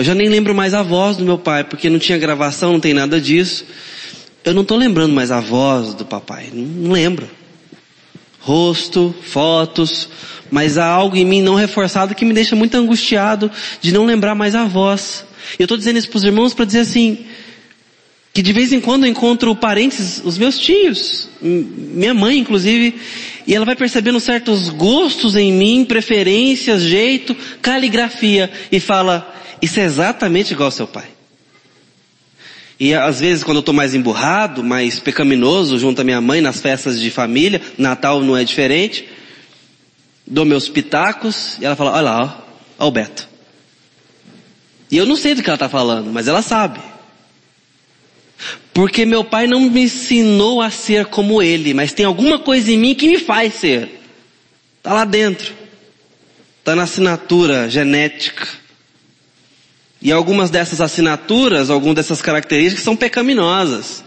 Eu 0.00 0.04
já 0.04 0.14
nem 0.14 0.30
lembro 0.30 0.54
mais 0.54 0.72
a 0.72 0.82
voz 0.82 1.18
do 1.18 1.26
meu 1.26 1.36
pai, 1.36 1.62
porque 1.62 1.90
não 1.90 1.98
tinha 1.98 2.16
gravação, 2.16 2.72
não 2.72 2.80
tem 2.80 2.94
nada 2.94 3.20
disso. 3.20 3.66
Eu 4.42 4.54
não 4.54 4.62
estou 4.62 4.78
lembrando 4.78 5.12
mais 5.12 5.30
a 5.30 5.40
voz 5.40 5.92
do 5.92 6.06
papai, 6.06 6.48
não 6.54 6.92
lembro. 6.92 7.28
Rosto, 8.38 9.14
fotos, 9.20 10.08
mas 10.50 10.78
há 10.78 10.86
algo 10.86 11.18
em 11.18 11.24
mim 11.26 11.42
não 11.42 11.54
reforçado 11.54 12.14
que 12.14 12.24
me 12.24 12.32
deixa 12.32 12.56
muito 12.56 12.74
angustiado 12.76 13.50
de 13.82 13.92
não 13.92 14.06
lembrar 14.06 14.34
mais 14.34 14.54
a 14.54 14.64
voz. 14.64 15.26
E 15.58 15.62
eu 15.62 15.66
estou 15.66 15.76
dizendo 15.76 15.98
isso 15.98 16.08
para 16.08 16.16
os 16.16 16.24
irmãos 16.24 16.54
para 16.54 16.64
dizer 16.64 16.80
assim, 16.80 17.18
que 18.32 18.40
de 18.40 18.54
vez 18.54 18.72
em 18.72 18.80
quando 18.80 19.04
eu 19.04 19.10
encontro 19.10 19.54
parentes, 19.54 20.22
os 20.24 20.38
meus 20.38 20.58
tios, 20.58 21.28
minha 21.42 22.14
mãe 22.14 22.38
inclusive, 22.38 22.94
e 23.46 23.54
ela 23.54 23.66
vai 23.66 23.76
percebendo 23.76 24.18
certos 24.18 24.70
gostos 24.70 25.36
em 25.36 25.52
mim, 25.52 25.84
preferências, 25.84 26.80
jeito, 26.80 27.36
caligrafia, 27.60 28.50
e 28.72 28.80
fala, 28.80 29.36
isso 29.60 29.80
é 29.80 29.84
exatamente 29.84 30.52
igual 30.52 30.66
ao 30.66 30.72
seu 30.72 30.86
pai. 30.86 31.08
E 32.78 32.94
às 32.94 33.20
vezes 33.20 33.44
quando 33.44 33.58
eu 33.58 33.60
estou 33.60 33.74
mais 33.74 33.94
emburrado, 33.94 34.64
mais 34.64 34.98
pecaminoso 34.98 35.78
junto 35.78 36.00
à 36.00 36.04
minha 36.04 36.20
mãe 36.20 36.40
nas 36.40 36.60
festas 36.60 36.98
de 36.98 37.10
família, 37.10 37.60
Natal 37.76 38.22
não 38.22 38.36
é 38.36 38.42
diferente, 38.42 39.06
dou 40.26 40.44
meus 40.44 40.68
pitacos 40.68 41.58
e 41.60 41.66
ela 41.66 41.76
fala, 41.76 41.92
olha 41.92 42.00
lá, 42.00 42.44
ó, 42.78 42.88
o 42.88 42.90
Beto. 42.90 43.28
E 44.90 44.96
eu 44.96 45.04
não 45.04 45.14
sei 45.14 45.34
do 45.34 45.42
que 45.42 45.48
ela 45.48 45.56
está 45.56 45.68
falando, 45.68 46.10
mas 46.10 46.26
ela 46.26 46.42
sabe. 46.42 46.80
Porque 48.72 49.04
meu 49.04 49.22
pai 49.22 49.46
não 49.46 49.60
me 49.60 49.82
ensinou 49.82 50.62
a 50.62 50.70
ser 50.70 51.06
como 51.06 51.42
ele, 51.42 51.74
mas 51.74 51.92
tem 51.92 52.06
alguma 52.06 52.38
coisa 52.38 52.72
em 52.72 52.78
mim 52.78 52.94
que 52.94 53.08
me 53.08 53.18
faz 53.18 53.54
ser. 53.54 54.00
Está 54.78 54.94
lá 54.94 55.04
dentro. 55.04 55.52
Está 56.58 56.74
na 56.74 56.84
assinatura 56.84 57.68
genética. 57.68 58.48
E 60.02 60.10
algumas 60.10 60.48
dessas 60.48 60.80
assinaturas, 60.80 61.68
algumas 61.68 61.96
dessas 61.96 62.22
características 62.22 62.84
são 62.84 62.96
pecaminosas. 62.96 64.02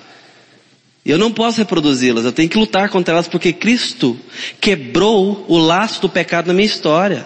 E 1.06 1.12
eu 1.12 1.18
não 1.18 1.32
posso 1.32 1.58
reproduzi-las, 1.58 2.24
eu 2.24 2.32
tenho 2.32 2.50
que 2.50 2.58
lutar 2.58 2.90
contra 2.90 3.14
elas 3.14 3.28
porque 3.28 3.52
Cristo 3.52 4.18
quebrou 4.62 5.46
o 5.48 5.58
laço 5.58 6.02
do 6.02 6.10
pecado 6.10 6.48
na 6.48 6.54
minha 6.54 6.66
história. 6.66 7.26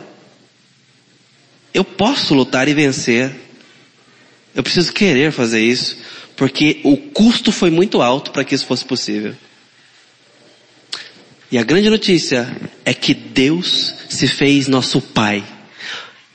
Eu 1.74 1.84
posso 1.84 2.34
lutar 2.34 2.68
e 2.68 2.74
vencer. 2.74 3.32
Eu 4.56 4.64
preciso 4.64 4.92
querer 4.92 5.32
fazer 5.32 5.62
isso, 5.62 5.98
porque 6.36 6.82
o 6.84 6.98
custo 6.98 7.52
foi 7.52 7.70
muito 7.70 8.02
alto 8.02 8.32
para 8.32 8.44
que 8.44 8.56
isso 8.56 8.66
fosse 8.66 8.84
possível. 8.84 9.36
E 11.52 11.58
a 11.58 11.64
grande 11.64 11.90
notícia 11.90 12.50
é 12.84 12.94
que 12.94 13.14
Deus 13.14 13.94
se 14.10 14.28
fez 14.28 14.68
nosso 14.68 15.00
Pai. 15.00 15.44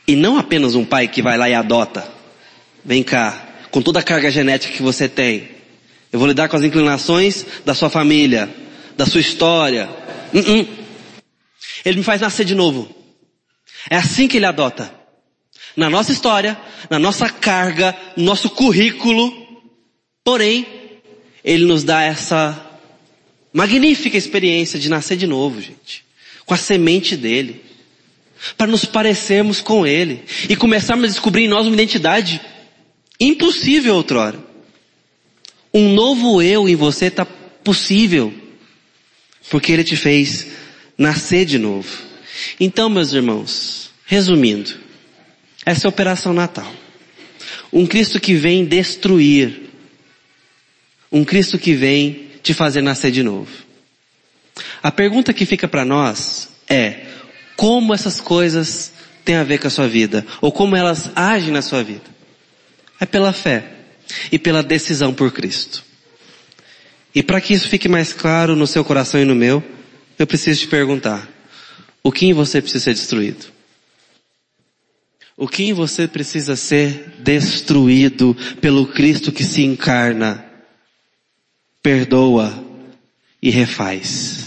E 0.06 0.14
não 0.14 0.38
apenas 0.38 0.74
um 0.74 0.84
pai 0.84 1.08
que 1.08 1.22
vai 1.22 1.36
lá 1.36 1.48
e 1.48 1.54
adota. 1.54 2.11
Vem 2.84 3.02
cá, 3.02 3.48
com 3.70 3.80
toda 3.80 4.00
a 4.00 4.02
carga 4.02 4.30
genética 4.30 4.74
que 4.74 4.82
você 4.82 5.08
tem. 5.08 5.48
Eu 6.12 6.18
vou 6.18 6.28
lidar 6.28 6.48
com 6.48 6.56
as 6.56 6.62
inclinações 6.62 7.46
da 7.64 7.74
sua 7.74 7.88
família, 7.88 8.48
da 8.96 9.06
sua 9.06 9.20
história. 9.20 9.88
Uh 10.32 10.38
-uh. 10.38 10.68
Ele 11.84 11.98
me 11.98 12.04
faz 12.04 12.20
nascer 12.20 12.44
de 12.44 12.54
novo. 12.54 12.94
É 13.88 13.96
assim 13.96 14.28
que 14.28 14.36
ele 14.36 14.46
adota. 14.46 14.92
Na 15.76 15.88
nossa 15.88 16.12
história, 16.12 16.58
na 16.90 16.98
nossa 16.98 17.28
carga, 17.28 17.96
no 18.16 18.24
nosso 18.24 18.50
currículo. 18.50 19.32
Porém, 20.22 20.66
ele 21.42 21.64
nos 21.64 21.82
dá 21.82 22.02
essa 22.02 22.72
Magnífica 23.52 24.16
experiência 24.16 24.78
de 24.78 24.88
nascer 24.88 25.16
de 25.16 25.26
novo, 25.26 25.60
gente. 25.60 26.04
Com 26.46 26.54
a 26.54 26.56
semente 26.56 27.16
dele. 27.16 27.62
Para 28.56 28.66
nos 28.66 28.84
parecermos 28.84 29.60
com 29.60 29.86
ele. 29.86 30.24
E 30.48 30.56
começarmos 30.56 31.04
a 31.04 31.08
descobrir 31.08 31.44
em 31.44 31.48
nós 31.48 31.66
uma 31.66 31.74
identidade 31.74 32.40
impossível 33.24 33.94
outrora. 33.94 34.38
Um 35.72 35.92
novo 35.94 36.42
eu 36.42 36.68
em 36.68 36.76
você 36.76 37.06
está 37.06 37.24
possível. 37.24 38.32
Porque 39.50 39.72
ele 39.72 39.84
te 39.84 39.96
fez 39.96 40.48
nascer 40.96 41.44
de 41.44 41.58
novo. 41.58 41.88
Então, 42.58 42.88
meus 42.88 43.12
irmãos, 43.12 43.90
resumindo, 44.06 44.70
essa 45.64 45.86
é 45.86 45.88
a 45.88 45.90
operação 45.90 46.32
Natal. 46.32 46.72
Um 47.72 47.86
Cristo 47.86 48.20
que 48.20 48.34
vem 48.34 48.64
destruir. 48.64 49.70
Um 51.10 51.24
Cristo 51.24 51.58
que 51.58 51.74
vem 51.74 52.28
te 52.42 52.52
fazer 52.52 52.82
nascer 52.82 53.10
de 53.10 53.22
novo. 53.22 53.50
A 54.82 54.90
pergunta 54.90 55.32
que 55.32 55.46
fica 55.46 55.68
para 55.68 55.84
nós 55.84 56.50
é, 56.68 57.06
como 57.56 57.94
essas 57.94 58.20
coisas 58.20 58.92
têm 59.24 59.36
a 59.36 59.44
ver 59.44 59.58
com 59.58 59.68
a 59.68 59.70
sua 59.70 59.88
vida? 59.88 60.26
Ou 60.40 60.50
como 60.50 60.76
elas 60.76 61.10
agem 61.14 61.52
na 61.52 61.62
sua 61.62 61.82
vida? 61.82 62.11
É 63.02 63.06
pela 63.06 63.32
fé 63.32 63.64
e 64.30 64.38
pela 64.38 64.62
decisão 64.62 65.12
por 65.12 65.32
Cristo. 65.32 65.82
E 67.12 67.20
para 67.20 67.40
que 67.40 67.52
isso 67.52 67.68
fique 67.68 67.88
mais 67.88 68.12
claro 68.12 68.54
no 68.54 68.64
seu 68.64 68.84
coração 68.84 69.20
e 69.20 69.24
no 69.24 69.34
meu, 69.34 69.60
eu 70.16 70.24
preciso 70.24 70.60
te 70.60 70.68
perguntar, 70.68 71.28
o 72.00 72.12
que 72.12 72.26
em 72.26 72.32
você 72.32 72.62
precisa 72.62 72.84
ser 72.84 72.94
destruído? 72.94 73.46
O 75.36 75.48
que 75.48 75.64
em 75.64 75.72
você 75.72 76.06
precisa 76.06 76.54
ser 76.54 77.14
destruído 77.18 78.36
pelo 78.60 78.86
Cristo 78.86 79.32
que 79.32 79.42
se 79.42 79.64
encarna, 79.64 80.46
perdoa 81.82 82.64
e 83.42 83.50
refaz? 83.50 84.46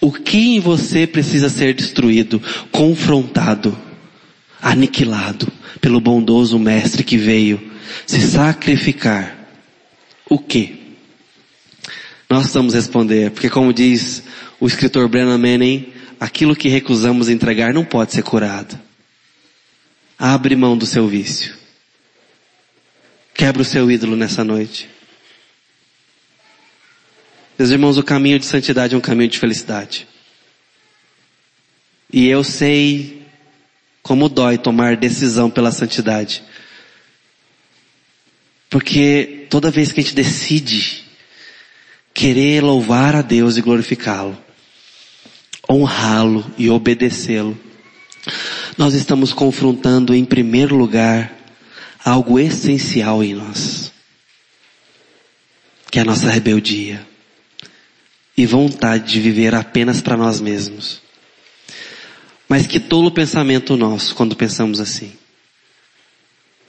O 0.00 0.10
que 0.10 0.56
em 0.56 0.58
você 0.58 1.06
precisa 1.06 1.48
ser 1.48 1.72
destruído, 1.72 2.42
confrontado, 2.72 3.93
aniquilado 4.64 5.46
pelo 5.78 6.00
bondoso 6.00 6.58
Mestre 6.58 7.04
que 7.04 7.18
veio 7.18 7.70
se 8.06 8.18
sacrificar? 8.22 9.46
O 10.28 10.38
que? 10.38 10.82
Nós 12.30 12.52
vamos 12.54 12.72
responder, 12.72 13.30
porque 13.30 13.50
como 13.50 13.74
diz 13.74 14.24
o 14.58 14.66
escritor 14.66 15.06
Brennan 15.06 15.36
Manning, 15.36 15.92
aquilo 16.18 16.56
que 16.56 16.68
recusamos 16.68 17.28
entregar 17.28 17.74
não 17.74 17.84
pode 17.84 18.14
ser 18.14 18.22
curado. 18.22 18.80
Abre 20.18 20.56
mão 20.56 20.78
do 20.78 20.86
seu 20.86 21.06
vício. 21.06 21.54
Quebra 23.34 23.60
o 23.60 23.64
seu 23.64 23.90
ídolo 23.90 24.16
nessa 24.16 24.42
noite. 24.42 24.88
Meus 27.58 27.70
irmãos, 27.70 27.98
o 27.98 28.02
caminho 28.02 28.38
de 28.38 28.46
santidade 28.46 28.94
é 28.94 28.98
um 28.98 29.02
caminho 29.02 29.28
de 29.28 29.38
felicidade. 29.38 30.08
E 32.10 32.26
eu 32.26 32.42
sei 32.42 33.23
como 34.04 34.28
dói 34.28 34.58
tomar 34.58 34.98
decisão 34.98 35.48
pela 35.48 35.72
santidade. 35.72 36.42
Porque 38.68 39.46
toda 39.48 39.70
vez 39.70 39.90
que 39.90 40.00
a 40.00 40.02
gente 40.02 40.14
decide 40.14 41.02
querer 42.12 42.62
louvar 42.62 43.16
a 43.16 43.22
Deus 43.22 43.56
e 43.56 43.62
glorificá-lo, 43.62 44.36
honrá-lo 45.68 46.44
e 46.58 46.68
obedecê-lo, 46.68 47.58
nós 48.76 48.92
estamos 48.92 49.32
confrontando 49.32 50.14
em 50.14 50.24
primeiro 50.24 50.76
lugar 50.76 51.34
algo 52.04 52.38
essencial 52.38 53.24
em 53.24 53.34
nós, 53.34 53.90
que 55.90 55.98
é 55.98 56.02
a 56.02 56.04
nossa 56.04 56.28
rebeldia 56.28 57.06
e 58.36 58.44
vontade 58.44 59.10
de 59.14 59.20
viver 59.20 59.54
apenas 59.54 60.02
para 60.02 60.16
nós 60.16 60.42
mesmos. 60.42 61.03
Mas 62.48 62.66
que 62.66 62.78
tolo 62.78 63.10
pensamento 63.10 63.76
nosso 63.76 64.14
quando 64.14 64.36
pensamos 64.36 64.80
assim. 64.80 65.12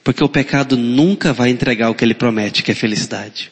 Porque 0.02 0.22
o 0.22 0.28
pecado 0.28 0.76
nunca 0.76 1.32
vai 1.32 1.50
entregar 1.50 1.90
o 1.90 1.94
que 1.94 2.04
ele 2.04 2.14
promete, 2.14 2.62
que 2.62 2.70
é 2.70 2.74
felicidade. 2.74 3.50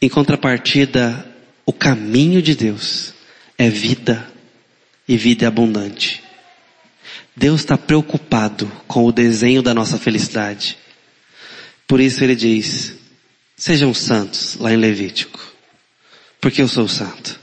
Em 0.00 0.08
contrapartida, 0.08 1.26
o 1.64 1.72
caminho 1.72 2.40
de 2.40 2.54
Deus 2.54 3.14
é 3.56 3.68
vida 3.68 4.30
e 5.08 5.16
vida 5.16 5.48
abundante. 5.48 6.22
Deus 7.34 7.60
está 7.60 7.78
preocupado 7.78 8.70
com 8.86 9.04
o 9.04 9.12
desenho 9.12 9.62
da 9.62 9.72
nossa 9.72 9.98
felicidade. 9.98 10.76
Por 11.86 12.00
isso 12.00 12.22
ele 12.22 12.36
diz, 12.36 12.94
sejam 13.56 13.94
santos, 13.94 14.56
lá 14.56 14.72
em 14.72 14.76
Levítico. 14.76 15.40
Porque 16.40 16.60
eu 16.60 16.68
sou 16.68 16.86
santo. 16.86 17.40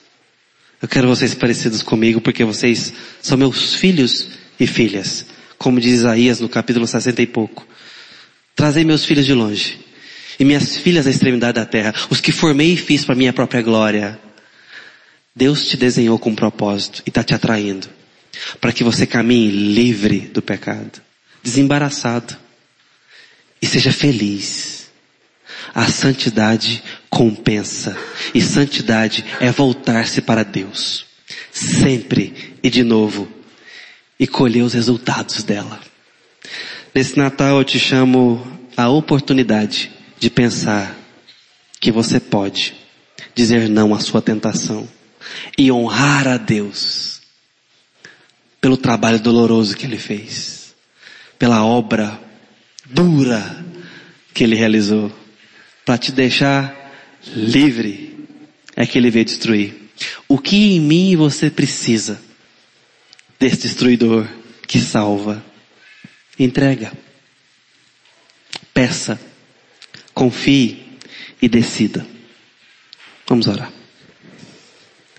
Eu 0.86 0.89
quero 0.89 1.08
vocês 1.08 1.34
parecidos 1.34 1.82
comigo 1.82 2.21
porque 2.21 2.43
vocês 2.43 2.93
são 3.19 3.36
meus 3.36 3.74
filhos 3.74 4.30
e 4.60 4.67
filhas. 4.67 5.26
Como 5.58 5.80
diz 5.80 6.02
Isaías 6.02 6.39
no 6.39 6.48
capítulo 6.48 6.86
60 6.86 7.24
e 7.24 7.26
pouco. 7.26 7.67
Trazei 8.56 8.84
meus 8.84 9.04
filhos 9.04 9.26
de 9.26 9.34
longe. 9.34 9.80
E 10.39 10.45
minhas 10.45 10.78
filhas 10.78 11.06
da 11.06 11.10
extremidade 11.10 11.56
da 11.56 11.65
terra. 11.65 11.91
Os 12.12 12.21
que 12.21 12.32
formei 12.32 12.74
e 12.74 12.78
fiz 12.78 13.04
para 13.04 13.15
minha 13.15 13.34
própria 13.34 13.63
glória. 13.63 14.19
Deus 15.36 15.67
te 15.67 15.76
desenhou 15.76 16.19
com 16.19 16.30
um 16.30 16.36
propósito 16.36 17.02
e 17.04 17.10
está 17.10 17.24
te 17.24 17.34
atraindo 17.34 17.89
para 18.62 18.71
que 18.71 18.84
você 18.84 19.08
caminhe 19.08 19.50
livre 19.50 20.19
do 20.19 20.41
pecado, 20.43 21.02
desembaraçado 21.41 22.38
e 23.60 23.65
seja 23.65 23.91
feliz. 23.91 24.75
A 25.73 25.88
santidade 25.88 26.84
compensa. 27.10 27.97
E 28.34 28.41
santidade 28.41 29.25
é 29.39 29.51
voltar-se 29.51 30.21
para 30.21 30.43
Deus, 30.43 31.06
sempre 31.51 32.56
e 32.62 32.69
de 32.69 32.84
novo, 32.84 33.28
e 34.19 34.28
colher 34.28 34.63
os 34.63 34.73
resultados 34.73 35.43
dela. 35.43 35.80
Nesse 36.93 37.17
Natal 37.17 37.58
eu 37.58 37.63
te 37.63 37.80
chamo 37.80 38.45
a 38.78 38.89
oportunidade 38.89 39.91
de 40.19 40.30
pensar 40.30 40.95
que 41.80 41.91
você 41.91 42.19
pode 42.19 42.73
dizer 43.34 43.67
não 43.69 43.93
à 43.93 43.99
sua 43.99 44.21
tentação 44.21 44.88
e 45.58 45.71
honrar 45.71 46.28
a 46.28 46.38
Deus 46.38 47.21
pelo 48.62 48.78
trabalho 48.78 49.19
doloroso 49.19 49.75
que 49.75 49.86
ele 49.86 49.97
fez, 49.97 50.73
pela 51.38 51.63
obra 51.63 52.19
dura 52.86 53.63
que 54.34 54.43
ele 54.43 54.56
realizou, 54.56 55.12
para 55.86 55.98
te 55.98 56.12
deixar 56.12 56.76
livre, 57.28 58.17
é 58.76 58.86
que 58.86 58.98
ele 58.98 59.12
veio 59.12 59.26
destruir. 59.26 59.74
O 60.28 60.38
que 60.38 60.76
em 60.76 60.80
mim 60.80 61.15
você 61.15 61.50
precisa 61.50 62.21
desse 63.39 63.62
destruidor 63.62 64.28
que 64.67 64.80
salva? 64.80 65.43
Entrega. 66.38 66.91
Peça. 68.74 69.19
Confie 70.13 70.84
e 71.41 71.48
decida. 71.48 72.06
Vamos 73.28 73.48
orar. 73.48 73.71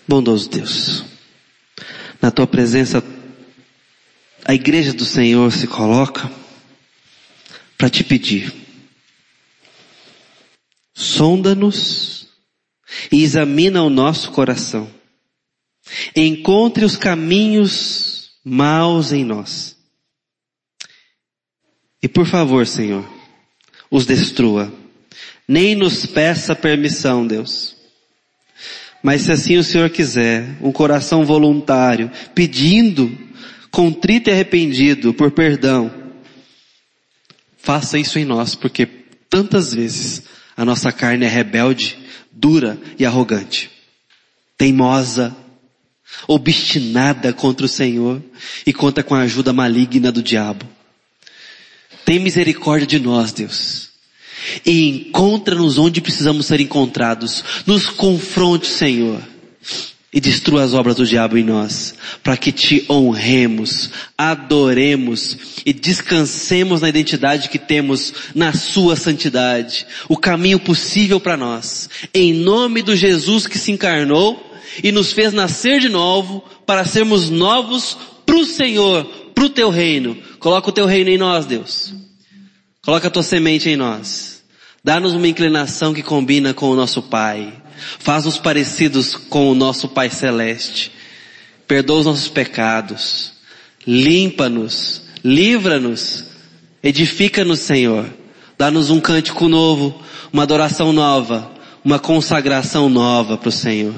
Bondoso 0.08 0.48
Deus, 0.48 1.04
na 2.22 2.30
tua 2.30 2.46
presença, 2.46 3.02
a 4.44 4.54
igreja 4.54 4.92
do 4.92 5.04
Senhor 5.04 5.52
se 5.52 5.66
coloca 5.66 6.30
para 7.76 7.90
te 7.90 8.04
pedir. 8.04 8.65
Sonda-nos 10.98 12.28
e 13.12 13.22
examina 13.22 13.82
o 13.82 13.90
nosso 13.90 14.32
coração. 14.32 14.90
Encontre 16.14 16.84
os 16.84 16.96
caminhos 16.96 18.30
maus 18.42 19.12
em 19.12 19.24
nós. 19.24 19.76
E 22.02 22.08
por 22.08 22.26
favor, 22.26 22.66
Senhor, 22.66 23.06
os 23.90 24.06
destrua. 24.06 24.72
Nem 25.46 25.74
nos 25.74 26.06
peça 26.06 26.56
permissão, 26.56 27.26
Deus 27.26 27.76
mas 29.06 29.22
se 29.22 29.30
assim 29.30 29.56
o 29.56 29.62
Senhor 29.62 29.88
quiser, 29.88 30.56
um 30.60 30.72
coração 30.72 31.24
voluntário, 31.24 32.10
pedindo, 32.34 33.16
contrito 33.70 34.28
e 34.28 34.32
arrependido 34.32 35.14
por 35.14 35.30
perdão, 35.30 35.92
faça 37.56 38.00
isso 38.00 38.18
em 38.18 38.24
nós, 38.24 38.56
porque 38.56 38.84
tantas 39.30 39.72
vezes 39.72 40.24
a 40.56 40.64
nossa 40.64 40.90
carne 40.90 41.24
é 41.26 41.28
rebelde, 41.28 41.98
dura 42.32 42.78
e 42.98 43.04
arrogante, 43.04 43.70
teimosa, 44.56 45.36
obstinada 46.26 47.32
contra 47.32 47.66
o 47.66 47.68
Senhor 47.68 48.22
e 48.66 48.72
conta 48.72 49.02
com 49.02 49.14
a 49.14 49.22
ajuda 49.22 49.52
maligna 49.52 50.10
do 50.10 50.22
diabo. 50.22 50.66
Tem 52.04 52.18
misericórdia 52.18 52.86
de 52.86 52.98
nós, 52.98 53.32
Deus 53.32 53.86
e 54.64 54.88
encontra-nos 54.88 55.78
onde 55.78 56.00
precisamos 56.00 56.46
ser 56.46 56.60
encontrados. 56.60 57.42
Nos 57.66 57.86
confronte, 57.88 58.66
Senhor, 58.66 59.20
e 60.16 60.20
destrua 60.20 60.64
as 60.64 60.72
obras 60.72 60.96
do 60.96 61.04
diabo 61.04 61.36
em 61.36 61.44
nós, 61.44 61.94
para 62.24 62.38
que 62.38 62.50
te 62.50 62.86
honremos, 62.88 63.90
adoremos 64.16 65.36
e 65.66 65.74
descansemos 65.74 66.80
na 66.80 66.88
identidade 66.88 67.50
que 67.50 67.58
temos 67.58 68.14
na 68.34 68.54
sua 68.54 68.96
santidade, 68.96 69.86
o 70.08 70.16
caminho 70.16 70.58
possível 70.58 71.20
para 71.20 71.36
nós. 71.36 71.90
Em 72.14 72.32
nome 72.32 72.80
do 72.80 72.96
Jesus 72.96 73.46
que 73.46 73.58
se 73.58 73.70
encarnou 73.70 74.56
e 74.82 74.90
nos 74.90 75.12
fez 75.12 75.34
nascer 75.34 75.80
de 75.80 75.90
novo 75.90 76.42
para 76.64 76.86
sermos 76.86 77.28
novos 77.28 77.98
para 78.24 78.36
o 78.36 78.46
Senhor, 78.46 79.04
para 79.34 79.44
o 79.44 79.50
teu 79.50 79.68
reino. 79.68 80.16
Coloca 80.38 80.70
o 80.70 80.72
teu 80.72 80.86
reino 80.86 81.10
em 81.10 81.18
nós, 81.18 81.44
Deus. 81.44 81.92
Coloca 82.80 83.08
a 83.08 83.10
tua 83.10 83.22
semente 83.22 83.68
em 83.68 83.76
nós. 83.76 84.42
Dá-nos 84.82 85.12
uma 85.12 85.28
inclinação 85.28 85.92
que 85.92 86.02
combina 86.02 86.54
com 86.54 86.70
o 86.70 86.74
nosso 86.74 87.02
Pai. 87.02 87.65
Faz-nos 87.98 88.38
parecidos 88.38 89.14
com 89.14 89.50
o 89.50 89.54
nosso 89.54 89.88
Pai 89.88 90.10
Celeste. 90.10 90.92
Perdoa 91.66 92.00
os 92.00 92.06
nossos 92.06 92.28
pecados. 92.28 93.32
Limpa-nos. 93.86 95.02
Livra-nos. 95.24 96.24
Edifica-nos, 96.82 97.60
Senhor. 97.60 98.06
Dá-nos 98.58 98.90
um 98.90 99.00
cântico 99.00 99.48
novo, 99.48 100.00
uma 100.32 100.44
adoração 100.44 100.92
nova, 100.92 101.50
uma 101.84 101.98
consagração 101.98 102.88
nova 102.88 103.36
para 103.36 103.48
o 103.48 103.52
Senhor. 103.52 103.94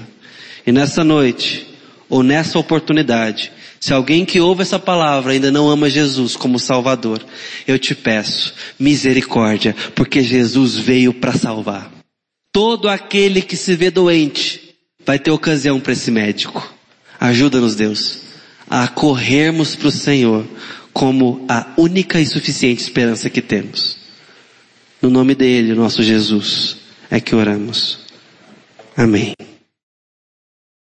E 0.67 0.73
nessa 0.73 1.05
noite, 1.05 1.67
ou 2.09 2.23
nessa 2.23 2.59
oportunidade, 2.59 3.53
se 3.81 3.93
alguém 3.93 4.25
que 4.25 4.41
ouve 4.41 4.63
essa 4.63 4.79
palavra 4.79 5.33
ainda 5.33 5.51
não 5.51 5.69
ama 5.69 5.89
Jesus 5.89 6.35
como 6.35 6.59
Salvador, 6.59 7.25
eu 7.67 7.79
te 7.79 7.95
peço 7.95 8.55
misericórdia, 8.79 9.75
porque 9.95 10.23
Jesus 10.23 10.77
veio 10.77 11.15
para 11.15 11.33
salvar. 11.33 11.98
Todo 12.53 12.89
aquele 12.89 13.43
que 13.43 13.57
se 13.57 13.75
vê 13.77 13.91
doente 13.91 14.75
vai 15.05 15.19
ter 15.19 15.31
ocasião 15.31 15.81
para 15.81 15.93
esse 15.93 16.11
médico. 16.11 16.75
Ajuda-nos, 17.21 17.75
Deus, 17.75 18.21
a 18.69 18.87
corrermos 18.89 19.75
para 19.75 19.89
o 19.89 19.93
Senhor 19.93 20.47
como 20.93 21.45
a 21.49 21.75
única 21.77 22.21
e 22.21 22.27
suficiente 22.27 22.83
esperança 22.83 23.31
que 23.31 23.41
temos. 23.41 23.97
No 25.01 25.11
nome 25.11 25.35
dele, 25.35 25.75
nosso 25.75 26.03
Jesus, 26.03 26.77
é 27.11 27.21
que 27.21 27.35
oramos. 27.35 28.01
Amém. 28.97 29.33